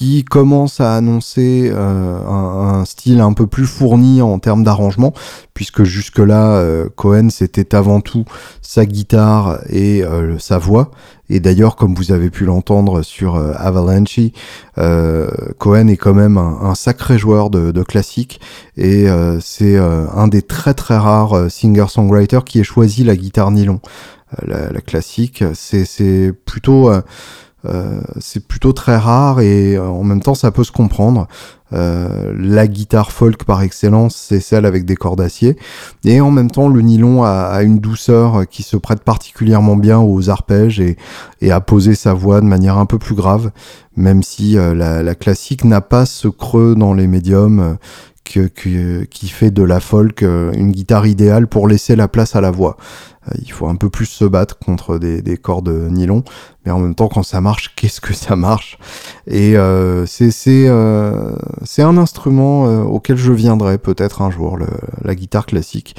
[0.00, 5.12] qui commence à annoncer euh, un, un style un peu plus fourni en termes d'arrangement,
[5.52, 8.24] puisque jusque-là, euh, Cohen, c'était avant tout
[8.62, 10.90] sa guitare et euh, sa voix.
[11.28, 14.20] Et d'ailleurs, comme vous avez pu l'entendre sur euh, Avalanche,
[14.78, 18.40] euh, Cohen est quand même un, un sacré joueur de, de classique
[18.78, 23.80] et euh, c'est un des très très rares singer-songwriters qui ait choisi la guitare nylon.
[24.46, 26.90] La, la classique, c'est plutôt
[27.66, 31.28] euh, c'est plutôt très rare et euh, en même temps ça peut se comprendre.
[31.72, 35.56] Euh, la guitare folk par excellence, c'est celle avec des cordes d'acier.
[36.04, 40.30] Et en même temps, le nylon a, une douceur qui se prête particulièrement bien aux
[40.30, 40.96] arpèges et,
[41.40, 43.52] et à poser sa voix de manière un peu plus grave,
[43.94, 47.76] même si la, la, classique n'a pas ce creux dans les médiums.
[48.24, 52.52] Que, qui fait de la folk une guitare idéale pour laisser la place à la
[52.52, 52.76] voix.
[53.28, 56.24] Euh, il faut un peu plus se battre contre des, des cordes nylon,
[56.64, 58.78] mais en même temps, quand ça marche, qu'est-ce que ça marche?
[59.26, 60.30] Et euh, c'est
[60.68, 61.34] euh,
[61.78, 64.66] un instrument euh, auquel je viendrai peut-être un jour, le,
[65.02, 65.96] la guitare classique.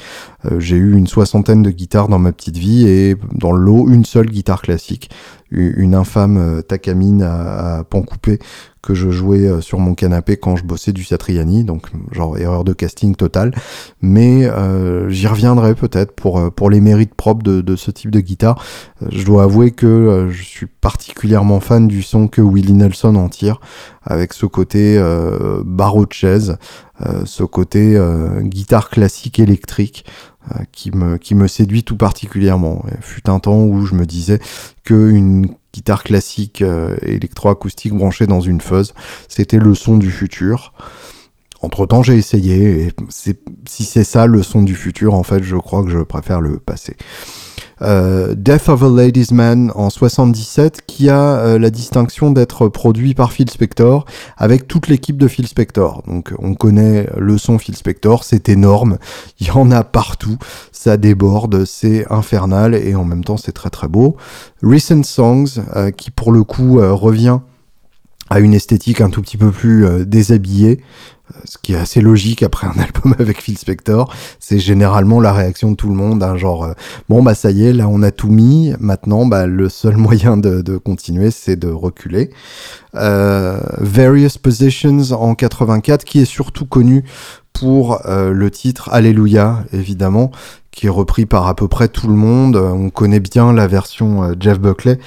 [0.50, 3.88] Euh, J'ai eu une soixantaine de guitares dans ma petite vie et dans le lot,
[3.88, 5.10] une seule guitare classique,
[5.50, 8.38] une infâme euh, Takamine à, à pan coupé
[8.80, 12.72] que je jouais sur mon canapé quand je bossais du Satriani, donc genre erreur de
[12.72, 13.54] casting totale.
[14.00, 14.50] Mais
[15.08, 18.62] j'y reviendrai peut-être pour pour les mérites de, ce type de guitare.
[19.02, 23.14] Euh, je dois avouer que euh, je suis particulièrement fan du son que Willie Nelson
[23.14, 23.60] en tire,
[24.02, 26.56] avec ce côté euh, barreau de chaise,
[27.06, 27.98] euh, ce côté
[28.42, 30.04] guitare classique électrique
[30.72, 32.84] qui me qui me séduit tout particulièrement.
[32.90, 34.40] Il fut un temps où je me disais
[34.84, 36.64] que une guitare classique
[37.02, 38.92] électroacoustique branchée dans une fuzz,
[39.28, 40.72] c'était le son du futur.
[41.62, 45.56] Entre temps, j'ai essayé et si c'est ça le son du futur, en fait, je
[45.56, 46.96] crois que je préfère le passé.
[47.82, 53.14] Euh, Death of a Ladies Man en 77, qui a euh, la distinction d'être produit
[53.14, 54.04] par Phil Spector
[54.36, 56.02] avec toute l'équipe de Phil Spector.
[56.06, 58.98] Donc, on connaît le son Phil Spector, c'est énorme,
[59.40, 60.38] il y en a partout,
[60.70, 64.16] ça déborde, c'est infernal et en même temps c'est très très beau.
[64.62, 67.40] Recent Songs, euh, qui pour le coup revient
[68.30, 70.80] a une esthétique un tout petit peu plus déshabillée,
[71.44, 74.12] ce qui est assez logique après un album avec Phil Spector.
[74.38, 76.72] C'est généralement la réaction de tout le monde, hein, genre euh,
[77.08, 80.36] bon bah ça y est, là on a tout mis, maintenant bah le seul moyen
[80.36, 82.30] de, de continuer c'est de reculer.
[82.94, 87.04] Euh, Various Positions en 84, qui est surtout connu
[87.52, 90.30] pour le titre Alléluia, évidemment,
[90.70, 92.56] qui est repris par à peu près tout le monde.
[92.56, 94.98] On connaît bien la version Jeff Buckley,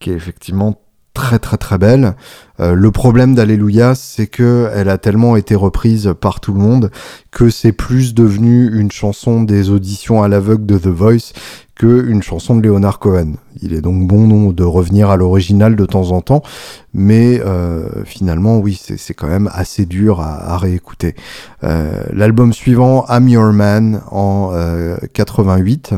[0.00, 0.80] qui est effectivement
[1.14, 2.14] très très très belle.
[2.60, 6.90] Euh, le problème d'Alléluia, c'est que elle a tellement été reprise par tout le monde
[7.30, 11.32] que c'est plus devenu une chanson des auditions à l'aveugle de The Voice
[11.74, 13.36] que une chanson de Leonard Cohen.
[13.62, 16.42] Il est donc bon de revenir à l'original de temps en temps,
[16.92, 21.14] mais euh, finalement, oui, c'est quand même assez dur à, réécouter.
[21.64, 24.52] Euh, l'album suivant, I'm Your Man, en
[25.14, 25.94] 88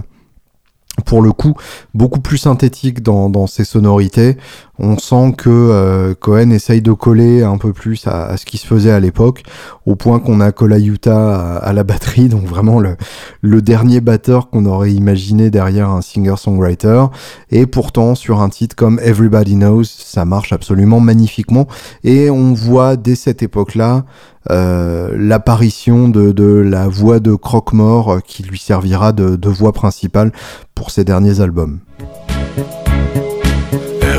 [1.06, 1.54] pour le coup
[1.94, 4.36] beaucoup plus synthétique dans ses sonorités.
[4.84, 8.66] On sent que euh, Cohen essaye de coller un peu plus à, ce qui se
[8.66, 9.44] faisait à l'époque,
[9.86, 14.66] au point qu'on a Kola Utah à, la batterie, donc vraiment le, dernier batteur qu'on
[14.66, 17.06] aurait imaginé derrière un singer-songwriter.
[17.50, 21.68] Et pourtant, sur un titre comme Everybody Knows, ça marche absolument magnifiquement.
[22.02, 24.04] Et on voit dès cette époque-là
[24.50, 30.32] euh, l'apparition de, la voix de Croque-Mort euh, qui lui servira de, voix principale
[30.74, 31.78] pour ses derniers albums.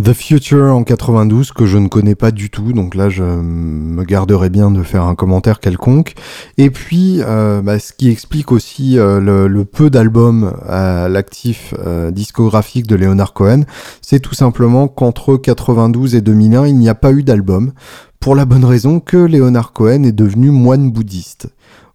[0.00, 4.04] The Future en 92 que je ne connais pas du tout, donc là je me
[4.04, 6.14] garderai bien de faire un commentaire quelconque.
[6.58, 12.12] Et puis euh, bah, ce qui explique aussi euh, le, peu d'albums à l'actif euh,
[12.12, 13.62] discographique de Leonard Cohen,
[14.00, 17.72] c'est tout simplement qu'entre 92 et 2001 il n'y a pas eu d'album,
[18.20, 21.48] pour la bonne raison que Leonard Cohen est devenu moine bouddhiste.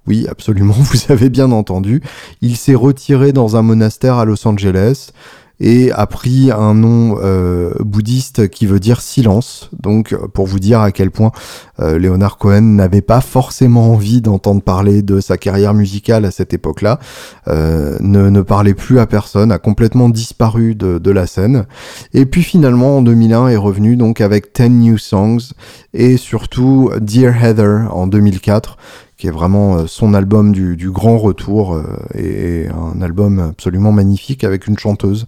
[0.07, 2.01] Oui, absolument, vous avez bien entendu.
[2.41, 5.11] Il s'est retiré dans un monastère à Los Angeles
[5.59, 9.69] et a pris un nom euh, bouddhiste qui veut dire silence.
[9.79, 11.31] Donc pour vous dire à quel point
[11.79, 16.53] euh, Leonard Cohen n'avait pas forcément envie d'entendre parler de sa carrière musicale à cette
[16.53, 16.99] époque-là,
[17.47, 21.65] euh, ne, ne, parlait plus à personne, a complètement disparu de, de, la scène.
[22.13, 25.53] Et puis finalement en 2001 est revenu donc avec Ten New Songs
[25.93, 28.77] et surtout Dear Heather en 2004
[29.17, 31.83] qui est vraiment euh, son album du, du grand retour euh,
[32.15, 35.25] et, un album absolument magnifique avec une chanteuse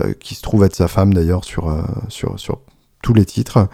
[0.00, 1.74] euh, qui se trouve être sa femme d'ailleurs sur,
[2.08, 2.60] sur, sur
[3.02, 3.68] tous les titres.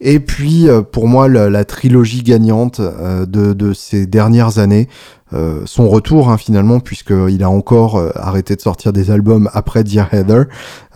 [0.00, 4.88] Et puis pour moi la, la trilogie gagnante de, de, ces dernières années,
[5.34, 10.12] euh, son retour hein, finalement puisqu'il a encore arrêté de sortir des albums après Dear
[10.12, 10.44] Heather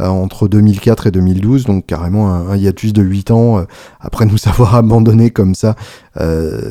[0.01, 3.65] euh, entre 2004 et 2012 donc carrément un, hiatus de 8 ans
[4.01, 5.75] après nous avoir abandonné comme ça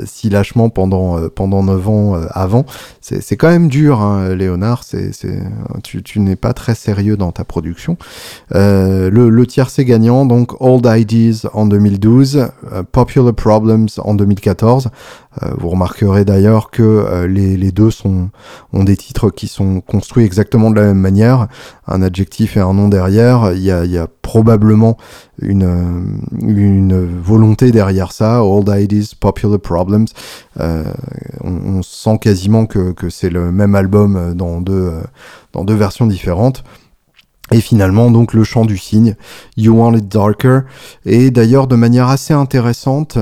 [0.05, 2.65] si lâchement pendant pendant 9 ans avant.
[3.01, 5.11] C'est quand même dur hein, Léonard c'est
[5.83, 7.97] tu, tu n'es pas très sérieux dans ta production.
[8.53, 12.47] Le, le tiercé gagnant donc Old Ideas en 2012
[12.91, 14.89] Popular Problems en 2014
[15.43, 18.29] euh, vous remarquerez d'ailleurs que euh, les, les, deux sont,
[18.73, 21.47] ont des titres qui sont construits exactement de la même manière,
[21.87, 23.51] un adjectif et un nom derrière.
[23.53, 24.97] Il y a, il y a probablement
[25.39, 30.07] une, euh, une volonté derrière ça, Old Ideas, Popular Problems.
[30.59, 30.83] Euh,
[31.43, 34.91] on, sent quasiment que, que c'est le même album dans deux,
[35.53, 36.63] dans deux versions différentes.
[37.51, 39.15] Et finalement, donc, le chant du cygne,
[39.55, 40.61] You Want It Darker.
[41.05, 43.17] Et d'ailleurs, de manière assez intéressante,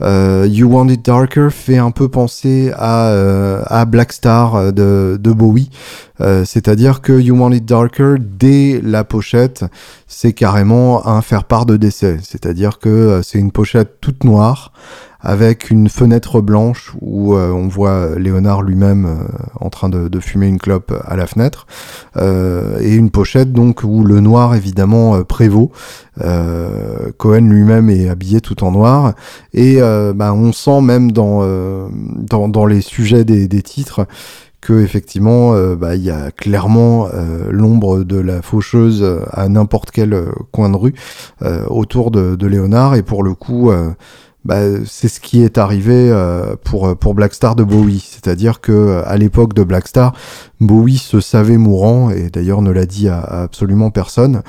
[0.00, 5.18] euh, You Want It Darker fait un peu penser à, euh, à Black Star de,
[5.20, 5.68] de Bowie.
[6.22, 9.66] Euh, c'est-à-dire que You Want It Darker, dès la pochette,
[10.06, 12.16] c'est carrément un faire-part de décès.
[12.22, 14.72] C'est-à-dire que c'est une pochette toute noire
[15.26, 19.24] avec une fenêtre blanche où euh, on voit Léonard lui-même euh,
[19.60, 21.66] en train de, fumer une clope à la fenêtre,
[22.16, 25.72] euh, et une pochette donc où le noir évidemment prévaut.
[27.18, 29.14] Cohen lui-même est habillé tout en noir,
[29.52, 29.80] et
[30.14, 31.42] bah, on sent même dans,
[31.90, 34.06] dans, dans, les sujets des, des titres
[34.62, 37.08] que effectivement bah, il y a clairement
[37.50, 40.18] l'ombre de la faucheuse à n'importe quel
[40.52, 40.94] coin de rue
[41.68, 43.70] autour de, de, Léonard et pour le coup
[44.46, 48.70] bah, c'est ce qui est arrivé euh, pour pour Black Star de Bowie, c'est-à-dire que
[48.70, 50.14] euh, à l'époque de Black Star,
[50.60, 54.42] Bowie se savait mourant et d'ailleurs ne l'a dit à, absolument personne.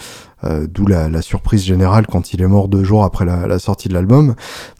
[0.43, 3.95] Euh, d'où la, surprise générale quand il est mort deux jours après la, sortie de
[3.95, 4.35] l'album.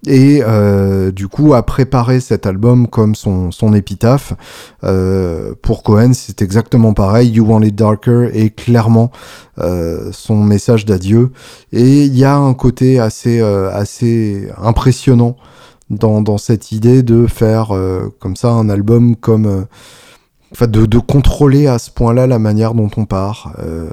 [0.05, 4.34] Et euh, du coup, a préparé cet album comme son, son épitaphe.
[4.84, 7.30] Euh, pour Cohen, c'est exactement pareil.
[7.32, 9.11] You Want It Darker est clairement
[10.11, 11.32] son message d'adieu.
[11.71, 15.36] Et il y a un côté assez, assez impressionnant
[15.89, 17.71] dans, dans cette idée de faire
[18.19, 19.65] comme ça un album comme
[20.62, 23.89] de, contrôler à ce point-là la manière dont on part, euh,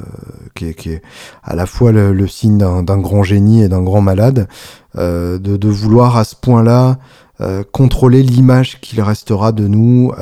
[0.55, 1.03] qui, est,
[1.43, 4.49] à la fois le, signe d'un grand génie et d'un grand malade,
[4.97, 6.99] euh, de, vouloir à ce point-là
[7.41, 10.13] euh, contrôler l'image qu'il restera de nous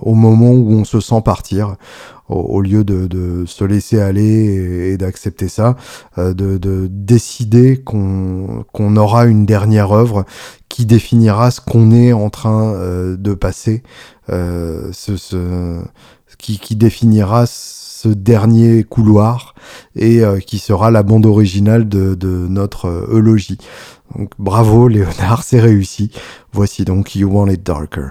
[0.00, 1.76] au moment où on se sent partir,
[2.32, 5.76] au, lieu de, se laisser aller et, d'accepter ça,
[6.18, 10.24] euh, de, de, décider qu'on aura une dernière œuvre
[10.68, 12.74] qui définira ce qu'on est en train
[13.16, 13.82] de passer
[14.30, 15.82] euh, ce,
[16.38, 19.54] qui, définira ce dernier couloir
[19.96, 22.16] et euh, qui sera la bande originale de,
[22.48, 23.58] notre euh, eulogie.
[24.16, 26.10] Donc bravo Léonard, c'est réussi.
[26.52, 28.10] Voici donc You Want It Darker.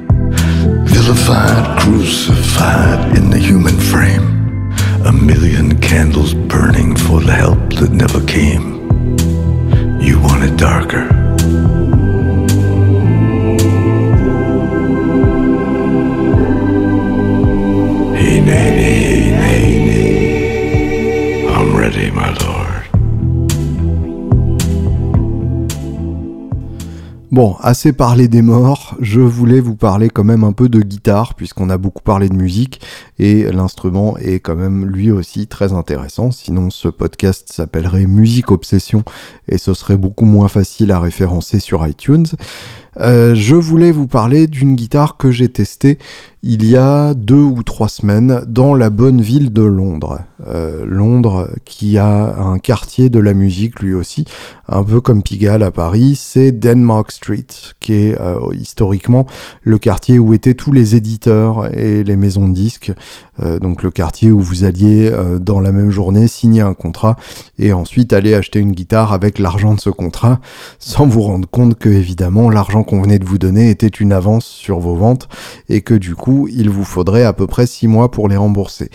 [1.11, 4.71] crucified, crucified in the human frame.
[5.05, 8.79] A million candles burning for the help that never came.
[9.99, 11.07] You want it darker.
[18.15, 21.47] Hey, nay, nay, nay, nay.
[21.53, 22.60] I'm ready, my lord.
[27.31, 31.33] Bon, assez parlé des morts, je voulais vous parler quand même un peu de guitare,
[31.33, 32.81] puisqu'on a beaucoup parlé de musique,
[33.19, 39.05] et l'instrument est quand même lui aussi très intéressant, sinon ce podcast s'appellerait Musique Obsession,
[39.47, 42.25] et ce serait beaucoup moins facile à référencer sur iTunes.
[42.99, 45.97] Euh, je voulais vous parler d'une guitare que j'ai testée
[46.43, 50.21] il y a deux ou trois semaines dans la bonne ville de Londres.
[50.47, 54.25] Euh, Londres qui a un quartier de la musique lui aussi,
[54.67, 57.45] un peu comme Pigalle à Paris, c'est Denmark Street,
[57.79, 59.27] qui est euh, historiquement
[59.61, 62.91] le quartier où étaient tous les éditeurs et les maisons de disques.
[63.43, 67.17] Euh, donc le quartier où vous alliez dans la même journée signer un contrat
[67.59, 70.39] et ensuite aller acheter une guitare avec l'argent de ce contrat,
[70.79, 74.45] sans vous rendre compte que évidemment l'argent qu'on venait de vous donner était une avance
[74.45, 75.27] sur vos ventes
[75.69, 78.89] et que du coup il vous faudrait à peu près 6 mois pour les rembourser.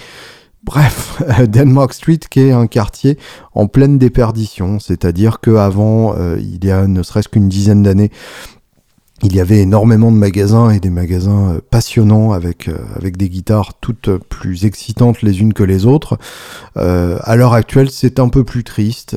[0.67, 3.19] Bref, Denmark Street qui est un quartier
[3.55, 8.11] en pleine déperdition, c'est-à-dire qu'avant, euh, il y a ne serait-ce qu'une dizaine d'années,
[9.23, 13.31] il y avait énormément de magasins et des magasins euh, passionnants avec, euh, avec des
[13.31, 16.19] guitares toutes plus excitantes les unes que les autres.
[16.77, 19.17] Euh, à l'heure actuelle, c'est un peu plus triste.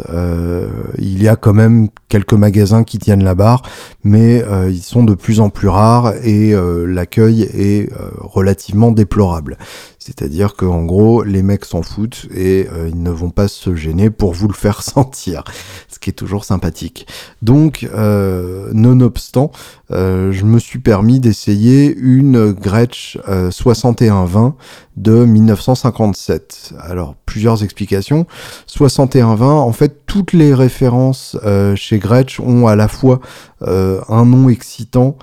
[0.98, 3.64] il y a quand même quelques magasins qui tiennent la barre,
[4.04, 6.54] mais ils sont de plus en plus rares et
[6.86, 7.90] l'accueil est
[8.20, 9.58] relativement déplorable.
[10.00, 14.10] C'est-à-dire qu'en gros, les mecs s'en foutent et euh, ils ne vont pas se gêner
[14.10, 15.44] pour vous le faire sentir,
[15.90, 17.06] ce qui est toujours sympathique.
[17.42, 19.52] Donc, euh, nonobstant,
[19.92, 23.18] euh, je me suis permis d'essayer une Gretsch
[23.52, 24.56] 6120
[24.96, 26.74] de 1957.
[26.80, 28.26] Alors, plusieurs explications.
[28.68, 31.38] 6120, en fait, toutes les références
[31.76, 33.20] chez Gretsch ont à la fois
[33.62, 35.18] un nom excitant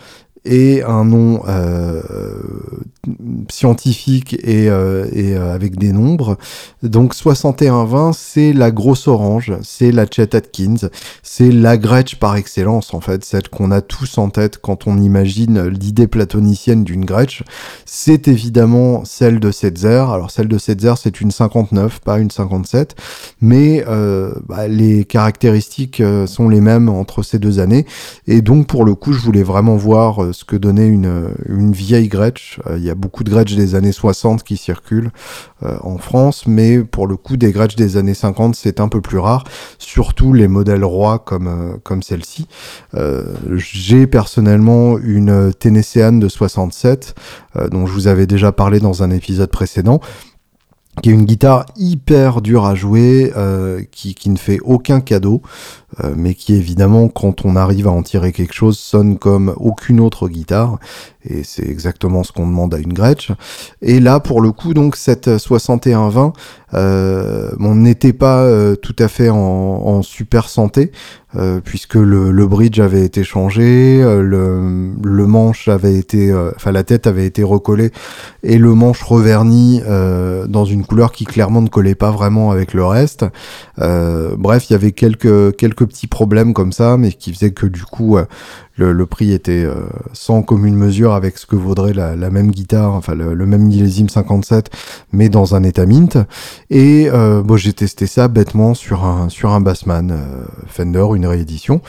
[0.47, 2.01] et un nom euh,
[3.51, 6.39] scientifique et, euh, euh, avec des nombres.
[6.83, 10.89] Donc 6120, c'est la grosse orange, c'est la Chet Atkins,
[11.23, 14.99] c'est la Gretsch par excellence en fait, celle qu'on a tous en tête quand on
[14.99, 17.43] imagine l'idée platonicienne d'une Gretsch.
[17.85, 20.11] C'est évidemment celle de Setzer.
[20.11, 22.95] Alors celle de Setzer, c'est une 59, pas une 57,
[23.41, 23.85] mais
[24.49, 27.87] bah, les caractéristiques sont les mêmes entre ces deux années.
[28.27, 32.59] Et donc pour le coup, je voulais vraiment voir que donnait une, vieille Gretsch.
[32.77, 35.11] Il y a beaucoup de Gretsch des années 60 qui circulent
[35.63, 39.19] en France, mais pour le coup des Gretsch des années 50 c'est un peu plus
[39.19, 39.45] rare,
[39.79, 42.47] surtout les modèles rois comme, comme celle-ci.
[43.55, 47.15] J'ai personnellement une Tennessean de 67
[47.71, 50.01] dont je vous avais déjà parlé dans un épisode précédent
[51.03, 55.43] qui est une guitare hyper dure à jouer, euh, qui, qui, ne fait aucun cadeau,
[56.03, 60.01] euh, mais qui évidemment, quand on arrive à en tirer quelque chose, sonne comme aucune
[60.01, 60.79] autre guitare,
[61.29, 63.31] et c'est exactement ce qu'on demande à une Gretsch.
[63.83, 66.33] Et là, pour le coup, donc cette 6120,
[66.75, 70.93] euh, on n'était pas euh, tout à fait en, en super santé,
[71.37, 76.51] euh, puisque le, le, bridge avait été changé, euh, le, le, manche avait été, euh,
[76.57, 77.91] enfin la tête avait été recollée
[78.43, 79.83] et le manche reverni
[80.49, 83.25] dans une couleur qui clairement ne collait pas vraiment avec le reste.
[83.79, 87.83] bref, il y avait quelques quelques petits problèmes comme ça, mais qui faisaient que du
[87.83, 88.17] coup
[88.77, 93.15] le, prix était euh, sans commune mesure avec ce que vaudrait la, même guitare, enfin
[93.15, 94.71] le, même millésime 57,
[95.13, 96.19] mais dans un état mint.
[96.71, 101.27] Et euh, bon, j'ai testé ça bêtement sur un sur un Bassman euh, Fender, une
[101.27, 101.81] réédition.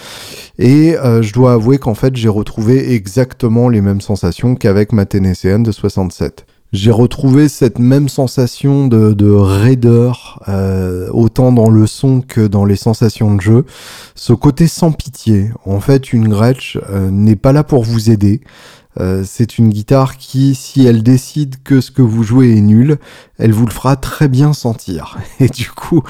[0.60, 5.60] Et je dois avouer qu'en fait, j'ai retrouvé exactement les mêmes sensations qu'avec ma Tennessean
[5.60, 12.22] de 67 j'ai retrouvé cette même sensation de, de raideur, euh, autant dans le son
[12.22, 13.66] que dans les sensations de jeu.
[14.16, 15.52] Ce côté sans pitié.
[15.66, 18.42] En fait, une Gretsch euh, n'est pas là pour vous aider.
[19.00, 22.98] Euh, c'est une guitare qui, si elle décide que ce que vous jouez est nul,
[23.38, 25.18] elle vous le fera très bien sentir.
[25.40, 26.02] Et du coup,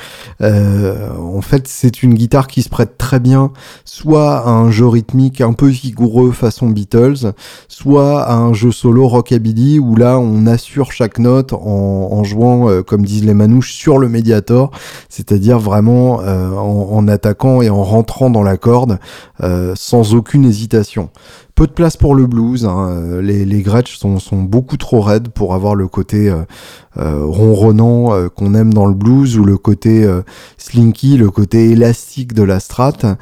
[0.41, 3.51] euh, en fait, c'est une guitare qui se prête très bien
[3.83, 7.33] soit à un jeu rythmique un peu vigoureux façon Beatles,
[7.67, 12.81] soit à un jeu solo rockabilly où là, on assure chaque note en, jouant, euh,
[12.83, 14.71] comme disent les manouches, sur le médiator,
[15.09, 18.99] c'est-à-dire vraiment en, attaquant et en rentrant dans la corde
[19.75, 21.09] sans aucune hésitation
[21.57, 22.65] peu de place pour le blues.
[22.65, 22.87] Hein.
[22.91, 26.43] Euh, les, les Gretsch sont, beaucoup trop raides pour avoir le côté euh,
[26.97, 30.07] euh ronronnant euh, qu'on aime dans le blues ou le côté
[30.57, 33.17] slinky, le côté élastique de la strat.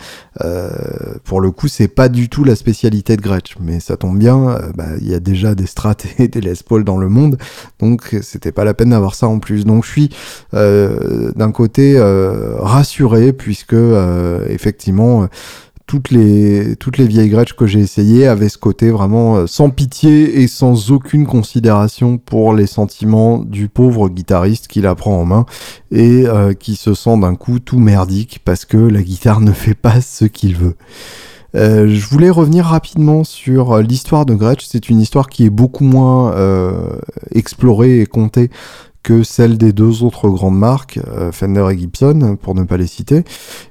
[1.24, 4.60] pour le coup, c'est pas du tout la spécialité de Gretsch, mais ça tombe bien.
[4.76, 7.38] Bah, il y a déjà des strats et des Les dans le monde,
[7.80, 9.64] donc c'était pas la peine d'avoir ça en plus.
[9.64, 10.10] Donc je suis
[10.52, 11.98] d'un côté
[12.60, 13.76] rassuré puisque
[14.50, 15.30] effectivement
[15.88, 19.70] toutes les, toutes les vieilles Gretsch que j'ai essayées avaient ce côté vraiment euh, sans
[19.70, 25.26] pitié et sans aucune considération pour les sentiments du pauvre guitariste qui la prend en
[25.26, 25.46] main
[25.92, 29.76] et euh, qui se sent d'un coup tout merdique parce que la guitare ne fait
[29.76, 30.76] pas ce qu'il veut.
[31.56, 34.66] Euh, je voulais revenir rapidement sur l'histoire de Gretsch.
[34.68, 36.36] C'est une histoire qui est beaucoup moins
[37.34, 38.50] explorée et contée
[39.06, 42.88] que celle des deux autres grandes marques, euh, Fender et Gibson, pour ne pas les
[42.88, 43.24] citer.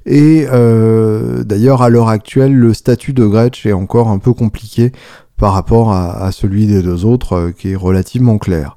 [0.07, 4.93] Et euh, d'ailleurs, à l'heure actuelle, le statut de Gretsch est encore un peu compliqué
[5.37, 8.77] par rapport à, celui des deux autres, euh, qui est relativement clair.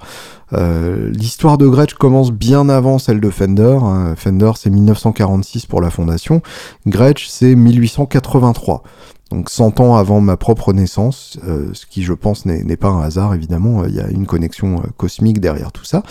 [0.54, 3.78] L'histoire de Gretsch commence bien avant celle de Fender.
[3.84, 4.16] Hein.
[4.16, 6.42] Fender, c'est 1946 pour la fondation.
[6.88, 8.82] Gretsch, c'est 1883
[9.30, 13.02] donc 100 ans avant ma propre naissance, euh, ce qui je pense n'est pas un
[13.02, 16.04] hasard évidemment, il y a une connexion euh, cosmique derrière tout ça.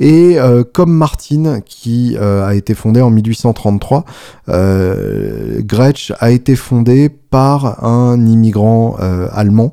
[0.00, 4.04] Et euh, comme Martin, qui a été fondé en 1833,
[4.48, 8.96] Gretsch a été fondé par un immigrant
[9.32, 9.72] allemand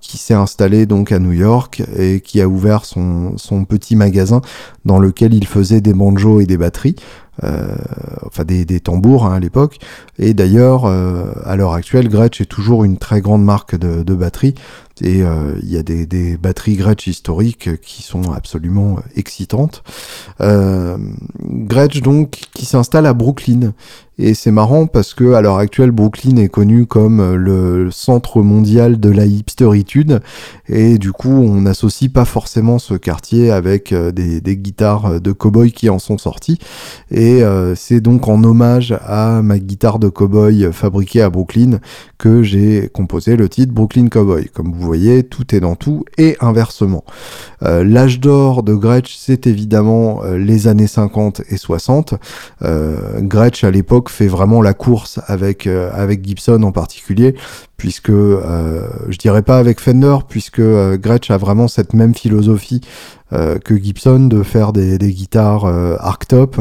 [0.00, 4.40] qui s'est installé donc à New York et qui a ouvert son petit magasin
[4.84, 6.96] dans lequel il faisait des banjos et des batteries.
[7.44, 7.76] Euh,
[8.26, 9.78] enfin des, tambours hein, à l'époque.
[10.18, 14.54] Et d'ailleurs, euh, à l'heure actuelle, Gretsch est toujours une très grande marque de batterie.
[15.02, 19.82] Et euh, il y a des, batteries Gretsch historiques qui sont absolument excitantes.
[20.40, 23.72] Gretsch donc qui s'installe à Brooklyn
[24.20, 28.42] et c'est marrant parce que à l'heure actuelle, Brooklyn est connu comme euh, le centre
[28.42, 30.20] mondial de la hipsteritude.
[30.68, 35.70] Et du coup, on n'associe pas forcément ce quartier avec euh, des, guitares de cowboy
[35.70, 36.58] qui en sont sorties.
[37.12, 41.78] Et euh, c'est donc en hommage à ma guitare de cowboy fabriquée à Brooklyn
[42.18, 44.48] que j'ai composé le titre Brooklyn Cowboy.
[44.52, 47.04] Comme vous voyez, tout est dans tout et inversement.
[47.60, 52.14] L'âge d'or de Gretsch, c'est évidemment les années 50 et 60.
[52.60, 57.34] Gretsch à l'époque fait vraiment la course avec euh, Gibson en particulier
[57.76, 62.80] puisque euh, je dirais pas avec Fender puisque euh, Gretsch a vraiment cette même philosophie
[63.30, 66.58] que Gibson de faire des, des guitares arctop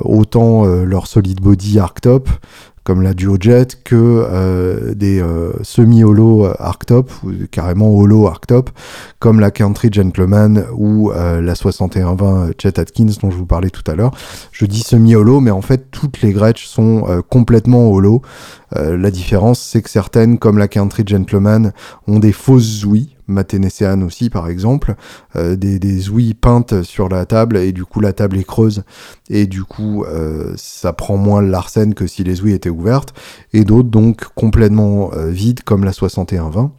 [0.00, 2.28] autant leur solid body arctop
[2.84, 8.70] comme la Duo Jet que euh, des euh, semi-holo arctop ou carrément holo arctop
[9.18, 13.88] comme la Country Gentleman ou euh, la 6120 Chet Atkins dont je vous parlais tout
[13.90, 14.12] à l'heure.
[14.52, 18.22] Je dis semi-holo mais en fait toutes les Gretsch sont complètement holo
[18.76, 21.72] la différence, c'est que certaines, comme la Country Gentleman,
[22.06, 24.96] ont des fausses ouïes, Maténécéane aussi par exemple,
[25.36, 28.82] des, des ouïes peintes sur la table et du coup la table est creuse
[29.28, 30.04] et du coup
[30.56, 33.14] ça prend moins l'arsène que si les ouïes étaient ouvertes
[33.52, 36.72] et d'autres donc complètement vides comme la 6120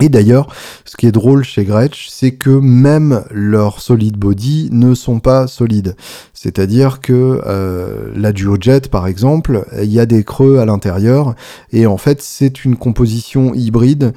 [0.00, 0.48] et d'ailleurs,
[0.84, 5.46] ce qui est drôle chez Gretsch, c'est que même leurs solid body ne sont pas
[5.46, 5.94] solides.
[6.32, 11.34] C'est-à-dire que euh, la DuoJet, par exemple, il y a des creux à l'intérieur,
[11.72, 14.12] et en fait, c'est une composition hybride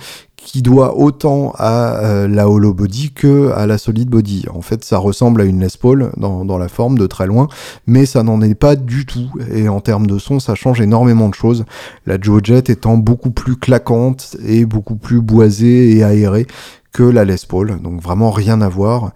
[0.47, 4.45] qui doit autant à euh, la hollow body que à la solid body.
[4.49, 7.49] En fait, ça ressemble à une Les Paul dans, la forme de très loin,
[7.85, 9.29] mais ça n'en est pas du tout.
[9.51, 11.65] Et en termes de son, ça change énormément de choses.
[12.05, 16.47] La Duo Jet étant beaucoup plus claquante et beaucoup plus boisée et aérée
[16.93, 19.11] que la Les Paul, donc vraiment rien à voir.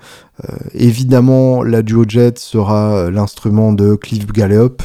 [0.49, 4.81] Euh, évidemment, la Duo Jet sera euh, l'instrument de Cliff Gallup,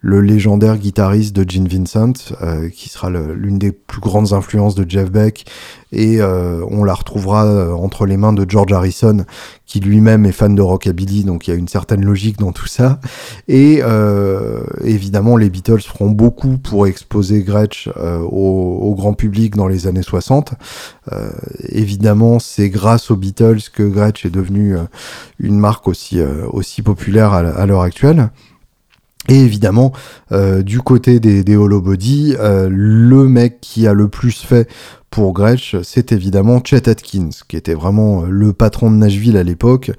[0.00, 4.88] le légendaire guitariste de Gene Vincent, euh, qui sera l'une des plus grandes influences de
[4.88, 5.46] Jeff Beck,
[5.92, 9.24] et on la retrouvera entre les mains de George Harrison,
[9.66, 12.68] qui lui-même est fan de rockabilly, donc il y a une certaine logique dans tout
[12.68, 13.00] ça.
[13.48, 13.82] Et
[14.84, 20.52] évidemment, les Beatles feront beaucoup pour exposer Gretsch au, grand public dans les années 60.
[21.70, 24.76] évidemment, c'est grâce aux Beatles que Gretsch est devenu
[25.38, 28.30] une marque aussi, euh, aussi populaire à, l'heure actuelle.
[29.28, 29.92] Et évidemment,
[30.32, 34.68] euh, du côté des, des euh, le mec qui a le plus fait
[35.10, 39.42] pour Gretsch, c'est évidemment Chet Atkins, qui était vraiment euh, le patron de Nashville à
[39.42, 39.90] l'époque,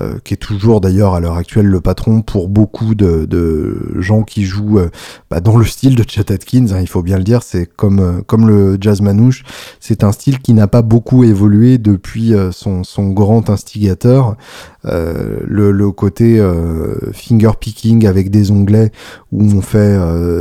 [0.00, 4.24] euh, qui est toujours d'ailleurs à l'heure actuelle le patron pour beaucoup de, de gens
[4.24, 4.90] qui jouent euh,
[5.30, 8.24] bah, dans le style de Chet Atkins, hein, il faut bien le dire, c'est comme,
[8.26, 9.44] comme le jazz manouche,
[9.78, 14.36] c'est un style qui n'a pas beaucoup évolué depuis son, son grand instigateur,
[14.86, 16.40] le, le, côté
[17.12, 18.92] finger picking avec des onglets
[19.32, 19.98] où on fait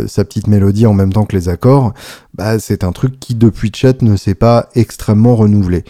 [0.07, 1.93] sa petite mélodie en même temps que les accords,
[2.33, 5.83] bah, c'est un truc qui depuis Chet ne s'est pas extrêmement renouvelé.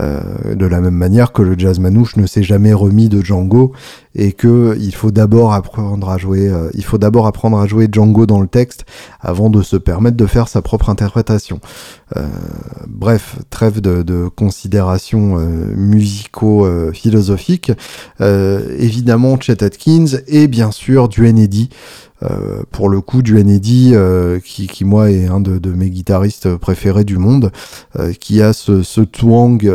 [0.00, 3.72] Euh, de la même manière que le jazz manouche ne s'est jamais remis de Django
[4.14, 7.88] et que il faut d'abord apprendre à jouer, euh, il faut d'abord apprendre à jouer
[7.90, 8.84] Django dans le texte
[9.20, 11.60] avant de se permettre de faire sa propre interprétation.
[12.16, 12.28] Euh,
[12.88, 15.36] bref, trêve de, de considérations
[15.76, 17.72] musico-philosophiques.
[18.20, 21.70] évidemment, Chet Atkins et bien sûr du Eddy.
[22.22, 25.90] Euh, pour le coup du Eddy euh, qui, qui, moi est un de, de, mes
[25.90, 27.50] guitaristes préférés du monde
[27.98, 29.68] euh, qui a ce, ce twang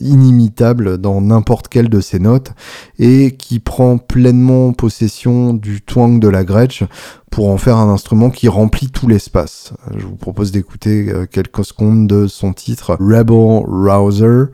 [0.00, 2.52] inimitable dans n'importe quelle de ses notes
[2.98, 6.84] et qui prend pleinement possession du twang de la Gretsch
[7.30, 9.74] pour en faire un instrument qui remplit tout l'espace.
[9.96, 14.46] Je vous propose d'écouter euh, quelques secondes de son titre Rebel Rouser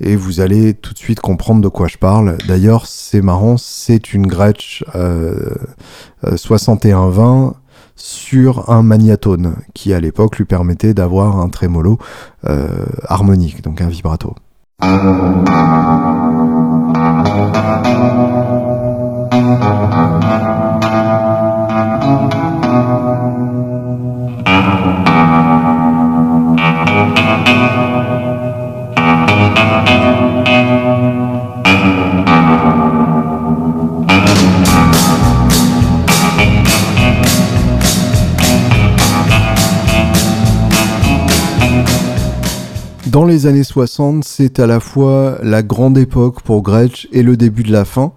[0.00, 2.36] et vous allez tout de suite comprendre de quoi je parle.
[2.46, 5.54] D'ailleurs, c'est marrant, c'est une Gretsch euh,
[6.36, 7.50] 6120 euh,
[7.96, 11.98] sur un magnatone qui à l'époque lui permettait d'avoir un trémolo
[12.44, 12.68] euh,
[13.08, 14.34] harmonique, donc un vibrato.
[43.16, 47.38] Dans les années 60, c'est à la fois la grande époque pour Gretsch et le
[47.38, 48.12] début de la fin.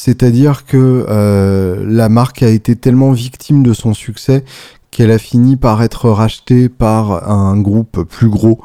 [0.00, 4.44] C'est-à-dire que euh, la marque a été tellement victime de son succès
[4.92, 8.60] qu'elle a fini par être rachetée par un groupe plus gros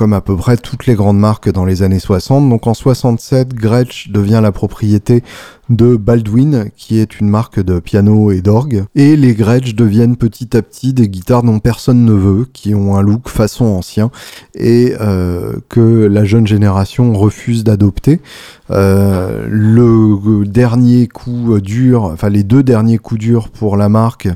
[0.00, 2.48] comme à peu près toutes les grandes marques dans les années 60.
[2.48, 5.22] Donc en 67, Gretsch devient la propriété
[5.68, 8.84] de Baldwin, qui est une marque de piano et d'orgue.
[8.94, 12.96] Et les Gretsch deviennent petit à petit des guitares dont personne ne veut, qui ont
[12.96, 14.10] un look façon ancien
[14.54, 18.22] et euh, que la jeune génération refuse d'adopter.
[18.70, 24.28] Euh, le dernier coup dur, enfin les deux derniers coups durs pour la marque,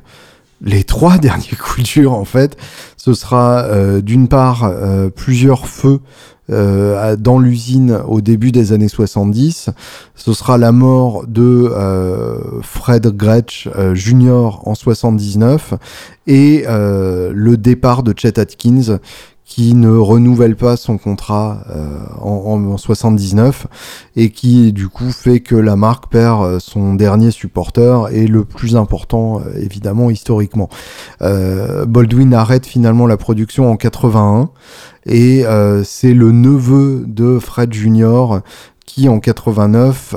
[0.60, 2.58] les trois derniers coups durs en fait,
[3.04, 6.00] ce sera euh, d'une part euh, plusieurs feux
[6.50, 9.68] euh, dans l'usine au début des années 70.
[10.14, 11.70] Ce sera la mort de
[12.62, 14.60] Fred Gretsch Jr.
[14.64, 15.74] en 79
[16.26, 18.98] et le départ de Chet Atkins
[19.44, 23.66] qui ne renouvelle pas son contrat euh, en, en, 79
[24.16, 28.44] et qui du coup fait que la marque perd euh, son dernier supporter et le
[28.44, 30.68] plus important euh, évidemment historiquement.
[31.20, 34.50] Baldwin arrête finalement la production en 81
[35.06, 35.44] et
[35.84, 38.40] c'est le neveu de Fred Junior
[38.94, 40.14] qui en 89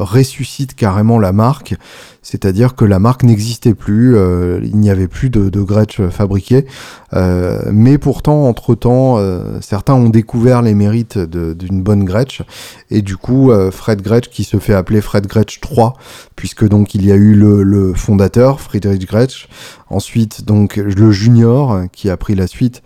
[0.00, 1.76] ressuscite carrément la marque.
[2.22, 6.66] C'est-à-dire que la marque n'existait plus, euh, il n'y avait plus de, Gretsch fabriqués,
[7.14, 12.42] euh, mais pourtant, entre-temps, euh, certains ont découvert les mérites d'une bonne Gretsch,
[12.90, 15.94] et du coup, Fred Gretsch, qui se fait appeler Fred Gretsch 3,
[16.36, 19.48] puisque donc il y a eu le, le fondateur, Friedrich Gretsch,
[19.88, 22.82] ensuite donc le junior, qui a pris la suite,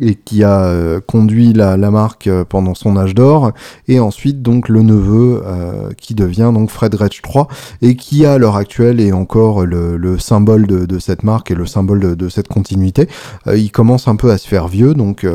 [0.00, 3.52] et qui a euh, conduit la, marque euh, pendant son âge d'or,
[3.88, 7.44] et ensuite donc le neveu euh, qui devient donc Fred Gretsch III
[7.82, 12.16] et qui à l'heure actuelle est encore le, symbole de, cette marque et le symbole
[12.16, 13.08] de, cette continuité.
[13.46, 15.26] il commence un peu à se faire vieux, donc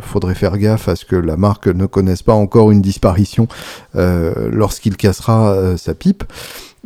[0.00, 3.48] faudrait faire gaffe à ce que la marque ne connaisse pas encore une disparition
[3.94, 6.24] lorsqu'il cassera sa pipe.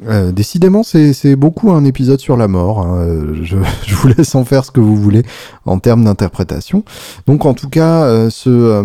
[0.06, 2.80] Euh, décidément, c'est beaucoup un épisode sur la mort.
[2.80, 2.98] Hein.
[3.00, 5.22] Euh, je, vous laisse en faire ce que vous voulez
[5.66, 6.84] en termes d'interprétation.
[7.26, 8.82] Donc, en tout cas, euh, ce,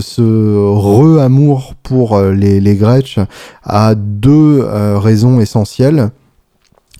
[0.00, 3.18] ce, re-amour pour les, les Gretsch
[3.64, 6.10] a deux raisons essentielles.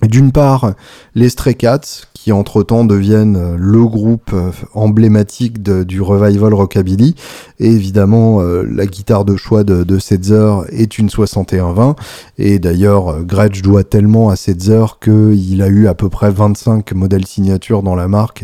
[0.03, 0.73] D'une part,
[1.15, 7.15] les Stray Cats, qui entre-temps deviennent euh, le groupe euh, emblématique du revival rockabilly.
[7.59, 11.95] Et évidemment, euh, la guitare de choix de, de Setzer est une 6120.
[12.37, 17.25] Et d'ailleurs, Gretsch doit tellement à Setzer qu'il a eu à peu près 25 modèles
[17.25, 18.43] signatures dans la marque.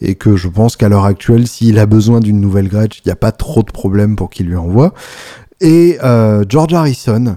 [0.00, 3.12] Et que je pense qu'à l'heure actuelle, s'il a besoin d'une nouvelle Gretsch, il n'y
[3.12, 4.94] a pas trop de problème pour qu'il lui envoie.
[5.60, 5.98] Et
[6.48, 7.36] George Harrison,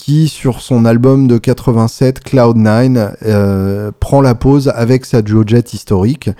[0.00, 5.74] qui sur son album de 87 Cloud9 euh, prend la pose avec sa duo jet
[5.74, 6.30] historique,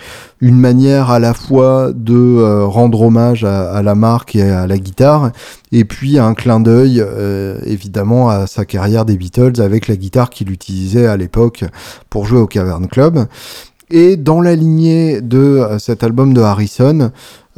[0.40, 4.78] une manière à la fois de euh, rendre hommage à, la marque et à la
[4.78, 5.30] guitare,
[5.72, 10.30] et puis un clin d'œil euh, évidemment à sa carrière des Beatles avec la guitare
[10.30, 11.64] qu'il utilisait à l'époque
[12.08, 13.26] pour jouer au Cavern Club.
[13.90, 17.11] Et dans la lignée de cet album de Harrison,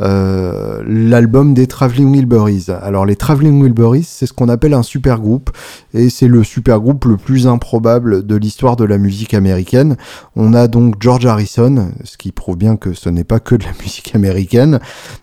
[0.02, 2.66] euh, l'album des Traveling Wilburys.
[2.82, 5.50] Alors les Traveling Wilburys, c'est ce qu'on appelle un super groupe
[5.94, 9.96] et c'est le super groupe le plus improbable de l'histoire de la musique américaine.
[10.34, 13.64] On a donc George Harrison, ce qui prouve bien que ce n'est pas que de
[13.64, 14.80] la musique américaine.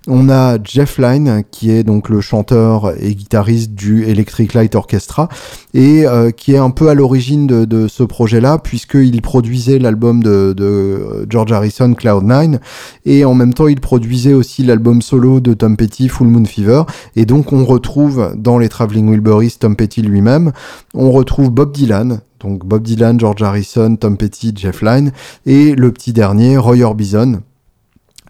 [0.08, 5.28] On a Jeff Lynne qui est donc le chanteur et guitariste du Electric Light Orchestra
[5.74, 10.54] et euh, qui est un peu à l'origine de, ce projet-là puisqu'il produisait l'album de,
[10.56, 12.60] de George Harrison Cloud 9
[13.06, 16.84] et en même temps il produisait aussi l'album solo de Tom Petty, Full Moon Fever,
[17.16, 20.52] et donc on retrouve dans les Traveling Wilburys Tom Petty lui-même,
[20.94, 25.12] on retrouve Bob Dylan, donc Bob Dylan, George Harrison, Tom Petty, Jeff Lynne,
[25.46, 27.42] et le petit dernier, Roy Orbison,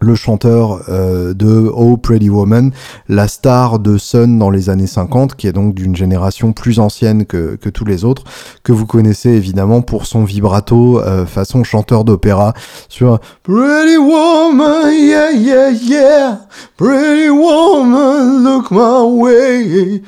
[0.00, 2.72] le chanteur euh, de Oh Pretty Woman,
[3.08, 7.26] la star de Sun dans les années 50, qui est donc d'une génération plus ancienne
[7.26, 8.24] que, que, tous les autres,
[8.64, 12.54] que vous connaissez évidemment pour son vibrato euh, façon chanteur d'opéra
[12.88, 16.40] sur Pretty Woman, yeah, yeah, yeah,
[16.76, 20.02] Pretty Woman, look my way.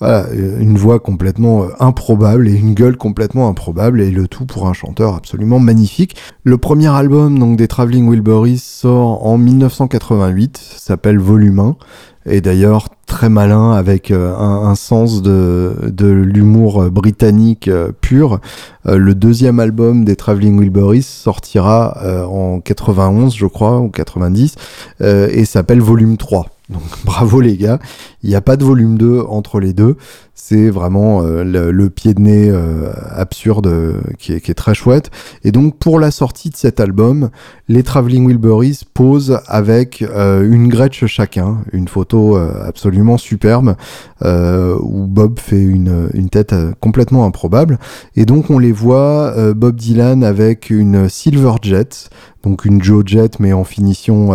[0.00, 4.66] Voilà, une voix complètement euh, improbable et une gueule complètement improbable et le tout pour
[4.66, 6.16] un chanteur absolument magnifique.
[6.42, 11.76] Le premier album donc des Traveling Wilburys sort en 1988, s'appelle Volume 1
[12.24, 17.70] et d'ailleurs très malin avec euh, un, sens de, de l'humour euh, britannique
[18.00, 18.40] pur.
[18.86, 24.54] le deuxième album des Traveling Wilburys sortira en 91 je crois ou 90
[25.00, 26.46] et s'appelle Volume 3.
[26.70, 27.78] Donc bravo les gars,
[28.22, 29.96] il n'y a pas de volume 2 entre les deux,
[30.42, 35.10] c'est vraiment euh, le, pied de nez euh, absurde euh, qui, est, très chouette.
[35.44, 37.30] Et donc pour la sortie de cet album,
[37.68, 43.76] les Traveling Wilburys posent avec une Gretsch chacun, une photo absolument superbe
[44.24, 47.78] où Bob fait une, une tête complètement improbable.
[48.16, 52.10] Et donc on les voit, Bob Dylan avec une Silver Jet,
[52.42, 54.32] donc une Joe Jet mais en finition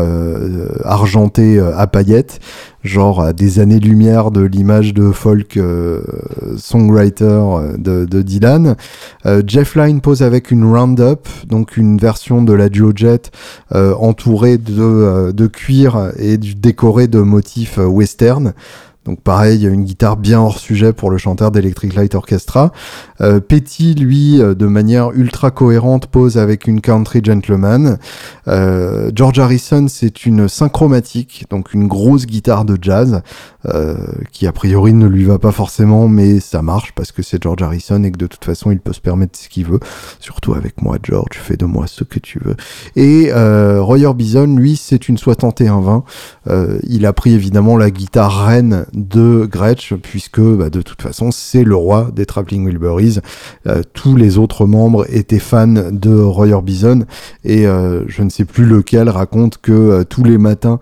[0.86, 2.40] argentée à paillettes,
[2.86, 6.02] genre à des années-lumière de l'image de folk euh,
[6.58, 7.42] songwriter
[7.78, 8.76] de, de Dylan.
[9.46, 13.32] Jeff Lynne pose avec une Roundup, donc une version de la Joe Jet
[13.74, 18.54] entourée de, de cuir et décorée de motifs western.
[19.06, 22.16] Donc pareil, il y a une guitare bien hors sujet pour le chanteur d'Electric Light
[22.16, 22.72] Orchestra.
[23.22, 28.00] Euh, Petty, lui, euh, de manière ultra cohérente, pose avec une Country Gentleman.
[28.48, 33.22] Euh, George Harrison, c'est une synchromatique, donc une grosse guitare de jazz,
[33.68, 33.96] euh,
[34.32, 37.62] qui a priori ne lui va pas forcément, mais ça marche parce que c'est George
[37.62, 39.80] Harrison et que de toute façon, il peut se permettre ce qu'il veut.
[40.20, 42.56] Surtout avec moi, George, fais de moi ce que tu veux.
[42.96, 46.04] Et Roy Orbison, lui, c'est une 6120.
[46.88, 51.64] il a pris évidemment la guitare reine de Gretsch, puisque bah, de toute façon c'est
[51.64, 53.20] le roi des Traveling Wilburys.
[53.68, 57.06] Euh, tous les autres membres étaient fans de Roy Orbison,
[57.44, 60.80] et euh, je ne sais plus lequel raconte que tous les matins,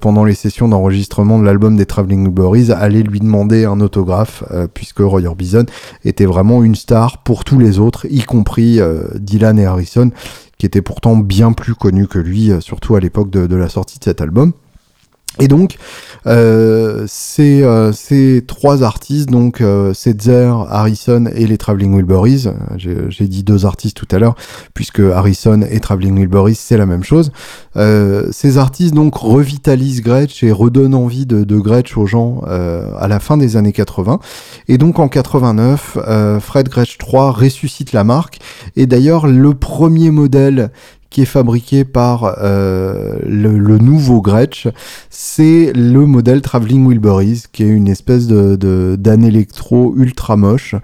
[0.00, 4.42] pendant les sessions d'enregistrement de l'album des Traveling Wilburys, allait lui demander un autographe,
[4.72, 5.66] puisque Roy Orbison
[6.04, 8.80] était vraiment une star pour tous les autres, y compris
[9.16, 10.10] Dylan et Harrison,
[10.58, 14.04] qui étaient pourtant bien plus connus que lui, surtout à l'époque de la sortie de
[14.04, 14.52] cet album.
[15.38, 15.76] Et donc,
[16.26, 23.28] euh, ces, euh, ces, trois artistes, donc euh, Setzer, Harrison et les Traveling Wilburys, j'ai
[23.28, 24.34] dit deux artistes tout à l'heure,
[24.72, 27.32] puisque Harrison et Traveling Wilburys, c'est la même chose.
[27.76, 32.90] Euh, ces artistes donc revitalisent Gretsch et redonnent envie de, de Gretsch aux gens euh,
[32.98, 34.18] à la fin des années 80.
[34.68, 35.98] Et donc en 89,
[36.40, 38.38] Fred Gretsch 3 ressuscite la marque.
[38.74, 40.70] Et d'ailleurs, le premier modèle
[41.16, 44.68] qui est fabriqué par euh, le, nouveau Gretsch,
[45.08, 50.74] c'est le modèle Traveling Wilburys, qui est une espèce de d'âne électro ultra moche,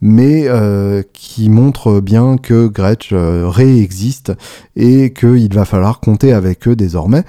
[0.00, 4.32] mais euh, qui montre bien que Gretsch euh, réexiste
[4.76, 7.24] et qu'il va falloir compter avec eux désormais.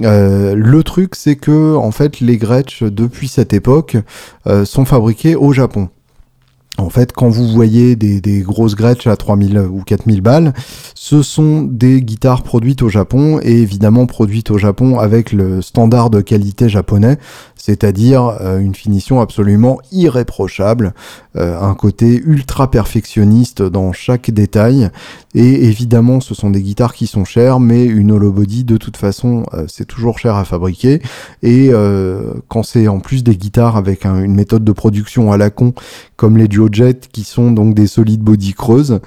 [0.00, 3.98] le truc, c'est que en fait, les Gretsch depuis cette époque
[4.64, 5.90] sont fabriqués au Japon.
[6.78, 10.54] En fait, quand vous voyez des, grosses Gretsch à 3000 ou 4000 balles,
[10.94, 16.08] ce sont des guitares produites au Japon et évidemment produites au Japon avec le standard
[16.08, 17.18] de qualité japonais,
[17.56, 20.94] c'est-à-dire euh, une finition absolument irréprochable,
[21.36, 24.90] euh, un côté ultra perfectionniste dans chaque détail.
[25.34, 28.96] Et évidemment, ce sont des guitares qui sont chères, mais une hollow body, de toute
[28.96, 31.02] façon, euh, c'est toujours cher à fabriquer.
[31.42, 31.70] Et
[32.48, 35.72] quand c'est en plus des guitares avec une méthode de production à la con,
[36.16, 36.67] comme les duo
[37.12, 39.00] qui sont donc des solides body creuses,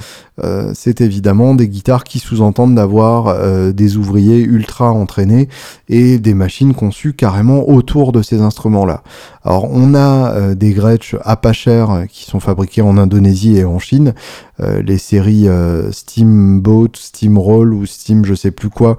[0.43, 5.49] euh, c'est évidemment des guitares qui sous-entendent d'avoir euh, des ouvriers ultra entraînés
[5.89, 9.03] et des machines conçues carrément autour de ces instruments-là.
[9.43, 13.65] Alors on a euh, des Gretsch à pas cher qui sont fabriqués en Indonésie et
[13.65, 14.13] en Chine,
[14.59, 15.47] les séries
[15.89, 18.95] Steamboat, Steamroll ou Steam je sais plus quoi,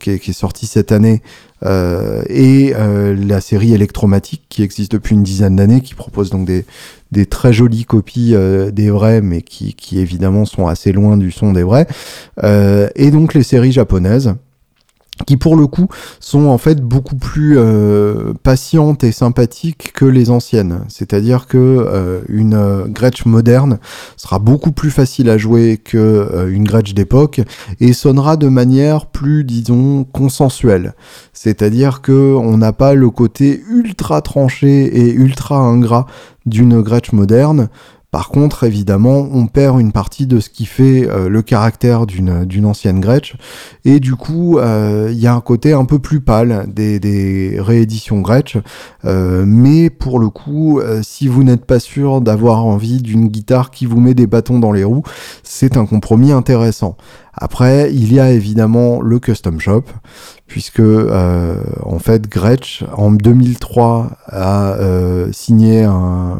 [0.00, 1.20] qui est, sorti cette année,
[1.62, 7.52] et la série Electromatic qui existe depuis une dizaine d'années, qui propose donc des, très
[7.52, 8.34] jolies copies
[8.72, 11.86] des vrais, mais qui, évidemment sont assez loin du son des vrais.
[12.42, 14.34] Euh, et donc les séries japonaises
[15.26, 15.88] qui pour le coup
[16.20, 20.80] sont en fait beaucoup plus euh, patientes et sympathiques que les anciennes.
[20.88, 23.78] C'est-à-dire que euh, une Gretsch moderne
[24.18, 27.40] sera beaucoup plus facile à jouer que une Gretsch d'époque
[27.80, 30.92] et sonnera de manière plus disons consensuelle.
[31.32, 36.06] C'est-à-dire que on n'a pas le côté ultra tranché et ultra ingrat
[36.44, 37.68] d'une Gretsch moderne.
[38.10, 42.64] Par contre, évidemment, on perd une partie de ce qui fait euh, le caractère d'une
[42.64, 43.36] ancienne Gretsch,
[43.84, 48.20] et du coup, euh, il y a un côté un peu plus pâle des, rééditions
[48.20, 48.56] Gretsch,
[49.04, 53.86] euh, mais pour le coup, si vous n'êtes pas sûr d'avoir envie d'une guitare qui
[53.86, 55.04] vous met des bâtons dans les roues,
[55.42, 56.96] c'est un compromis intéressant.
[57.38, 59.84] Après, il y a évidemment le custom shop,
[60.46, 66.38] puisque euh, en fait Gretsch en 2003 a euh, signé un,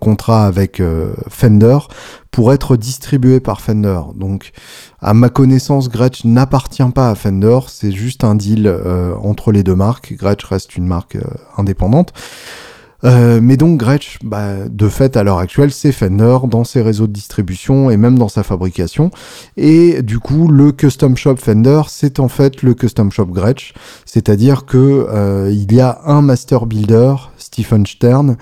[0.00, 1.78] contrat avec euh, Fender
[2.30, 4.00] pour être distribué par Fender.
[4.14, 4.52] Donc,
[5.00, 8.72] à ma connaissance, Gretsch n'appartient pas à Fender, c'est juste un deal
[9.22, 10.12] entre les deux marques.
[10.12, 11.16] Gretsch reste une marque
[11.56, 12.12] indépendante.
[13.04, 17.06] Euh, mais donc Gretsch, bah, de fait à l'heure actuelle, c'est Fender dans ses réseaux
[17.06, 19.10] de distribution et même dans sa fabrication.
[19.56, 23.74] Et du coup, le custom shop Fender, c'est en fait le custom shop Gretsch,
[24.04, 28.36] c'est-à-dire que euh, il y a un master builder, Stephen Stern,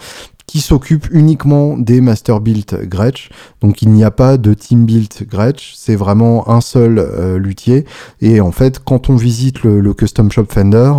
[0.46, 3.30] qui s'occupe uniquement des master built Gretsch.
[3.60, 7.86] Donc il n'y a pas de team built Gretsch, c'est vraiment un seul euh, luthier.
[8.20, 10.92] Et en fait, quand on visite le, custom shop Fender,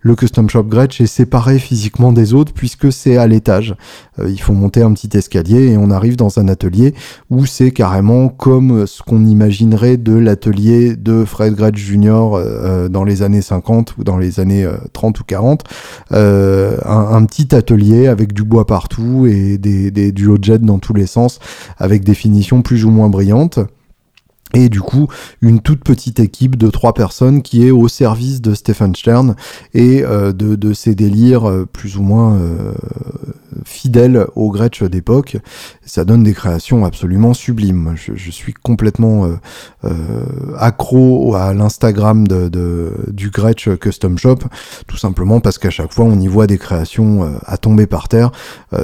[0.00, 3.74] le custom shop Gretsch est séparé physiquement des autres puisque c'est à l'étage.
[4.18, 6.94] Euh, il faut monter un petit escalier et on arrive dans un atelier
[7.30, 12.34] où c'est carrément comme ce qu'on imaginerait de l'atelier de Fred Gretsch Jr.
[12.34, 15.64] Euh, dans les années 50 ou dans les années 30 ou 40.
[16.10, 18.89] Un, un petit atelier avec du bois partout
[19.26, 21.38] et des, des duo jet dans tous les sens
[21.78, 23.60] avec des finitions plus ou moins brillantes.
[24.52, 25.06] Et du coup,
[25.40, 29.36] une toute petite équipe de trois personnes qui est au service de Stephen Stern
[29.74, 32.72] et euh, de, de, ses délires euh, plus ou moins euh,
[33.64, 35.36] fidèles au Gretsch d'époque.
[35.84, 37.94] Ça donne des créations absolument sublimes.
[37.96, 39.28] Je, suis complètement
[40.56, 44.38] accro à l'Instagram de, du Gretsch Custom Shop,
[44.86, 48.30] tout simplement parce qu'à chaque fois on y voit des créations à tomber par terre.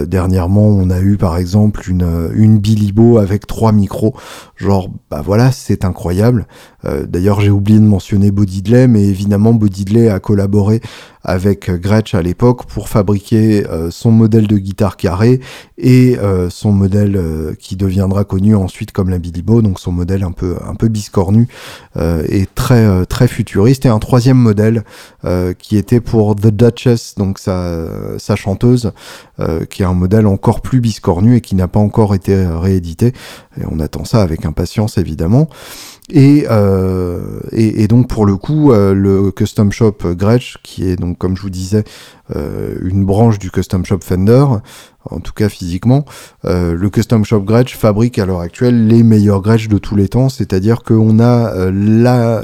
[0.06, 4.14] dernièrement, on a eu par exemple une, une Bilibo avec trois micros.
[4.56, 6.46] Genre, bah voilà, c'est incroyable.
[6.84, 10.80] D'ailleurs, j'ai oublié de mentionner Bodidley, mais évidemment, Bodidley a collaboré
[11.26, 15.40] avec Gretsch à l'époque pour fabriquer euh, son modèle de guitare carré
[15.76, 20.22] et euh, son modèle euh, qui deviendra connu ensuite comme la Bilibo, donc son modèle
[20.22, 21.48] un peu un peu biscornu
[22.28, 24.84] et très très futuriste et un troisième modèle
[25.58, 28.92] qui était pour The Duchess, donc sa, sa chanteuse,
[29.70, 33.14] qui est un modèle encore plus biscornu et qui n'a pas encore été réédité.
[33.58, 35.48] Et on attend ça avec impatience évidemment.
[36.08, 41.18] Et, euh, et, donc pour le coup, euh, le Custom Shop Gretsch, qui est donc
[41.18, 41.82] comme je vous disais
[42.34, 44.44] euh, une branche du Custom Shop Fender,
[45.10, 46.04] en tout cas physiquement,
[46.44, 50.08] euh, le Custom Shop Gretsch fabrique à l'heure actuelle les meilleurs Gretsch de tous les
[50.08, 52.42] temps, c'est-à-dire qu'on a euh, la,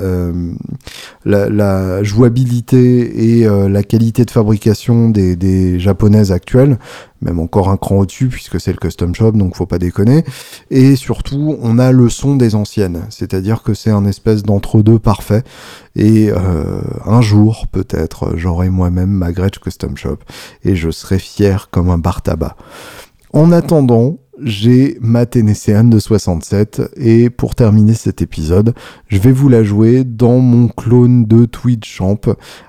[1.25, 6.79] la, la, jouabilité et la qualité de fabrication des, des japonaises actuelles,
[7.21, 10.25] même encore un cran au-dessus puisque c'est le custom shop donc faut pas déconner.
[10.71, 15.43] Et surtout on a le son des anciennes c'est-à-dire que c'est un espèce d'entre-deux parfait
[15.95, 20.19] et euh, un jour peut-être j'aurai moi-même ma Gretsch Custom Shop
[20.65, 22.57] et je serai fier comme un bar tabac
[23.33, 28.75] en attendant j'ai ma Tennessean de 67 et pour terminer cet épisode,
[29.09, 31.49] je vais vous la jouer dans mon clone de
[31.85, 32.21] Champ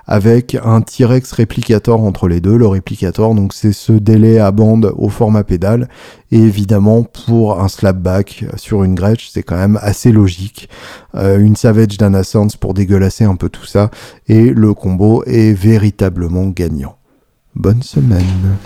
[0.06, 2.56] avec un T-Rex réplicator entre les deux.
[2.56, 5.88] Le réplicator, donc c'est ce délai à bande au format pédale
[6.30, 10.68] et évidemment pour un slapback sur une Gretsch, c'est quand même assez logique.
[11.14, 13.90] Euh, une Savage Danassance pour dégueulasser un peu tout ça
[14.28, 16.96] et le combo est véritablement gagnant.
[17.54, 18.56] Bonne semaine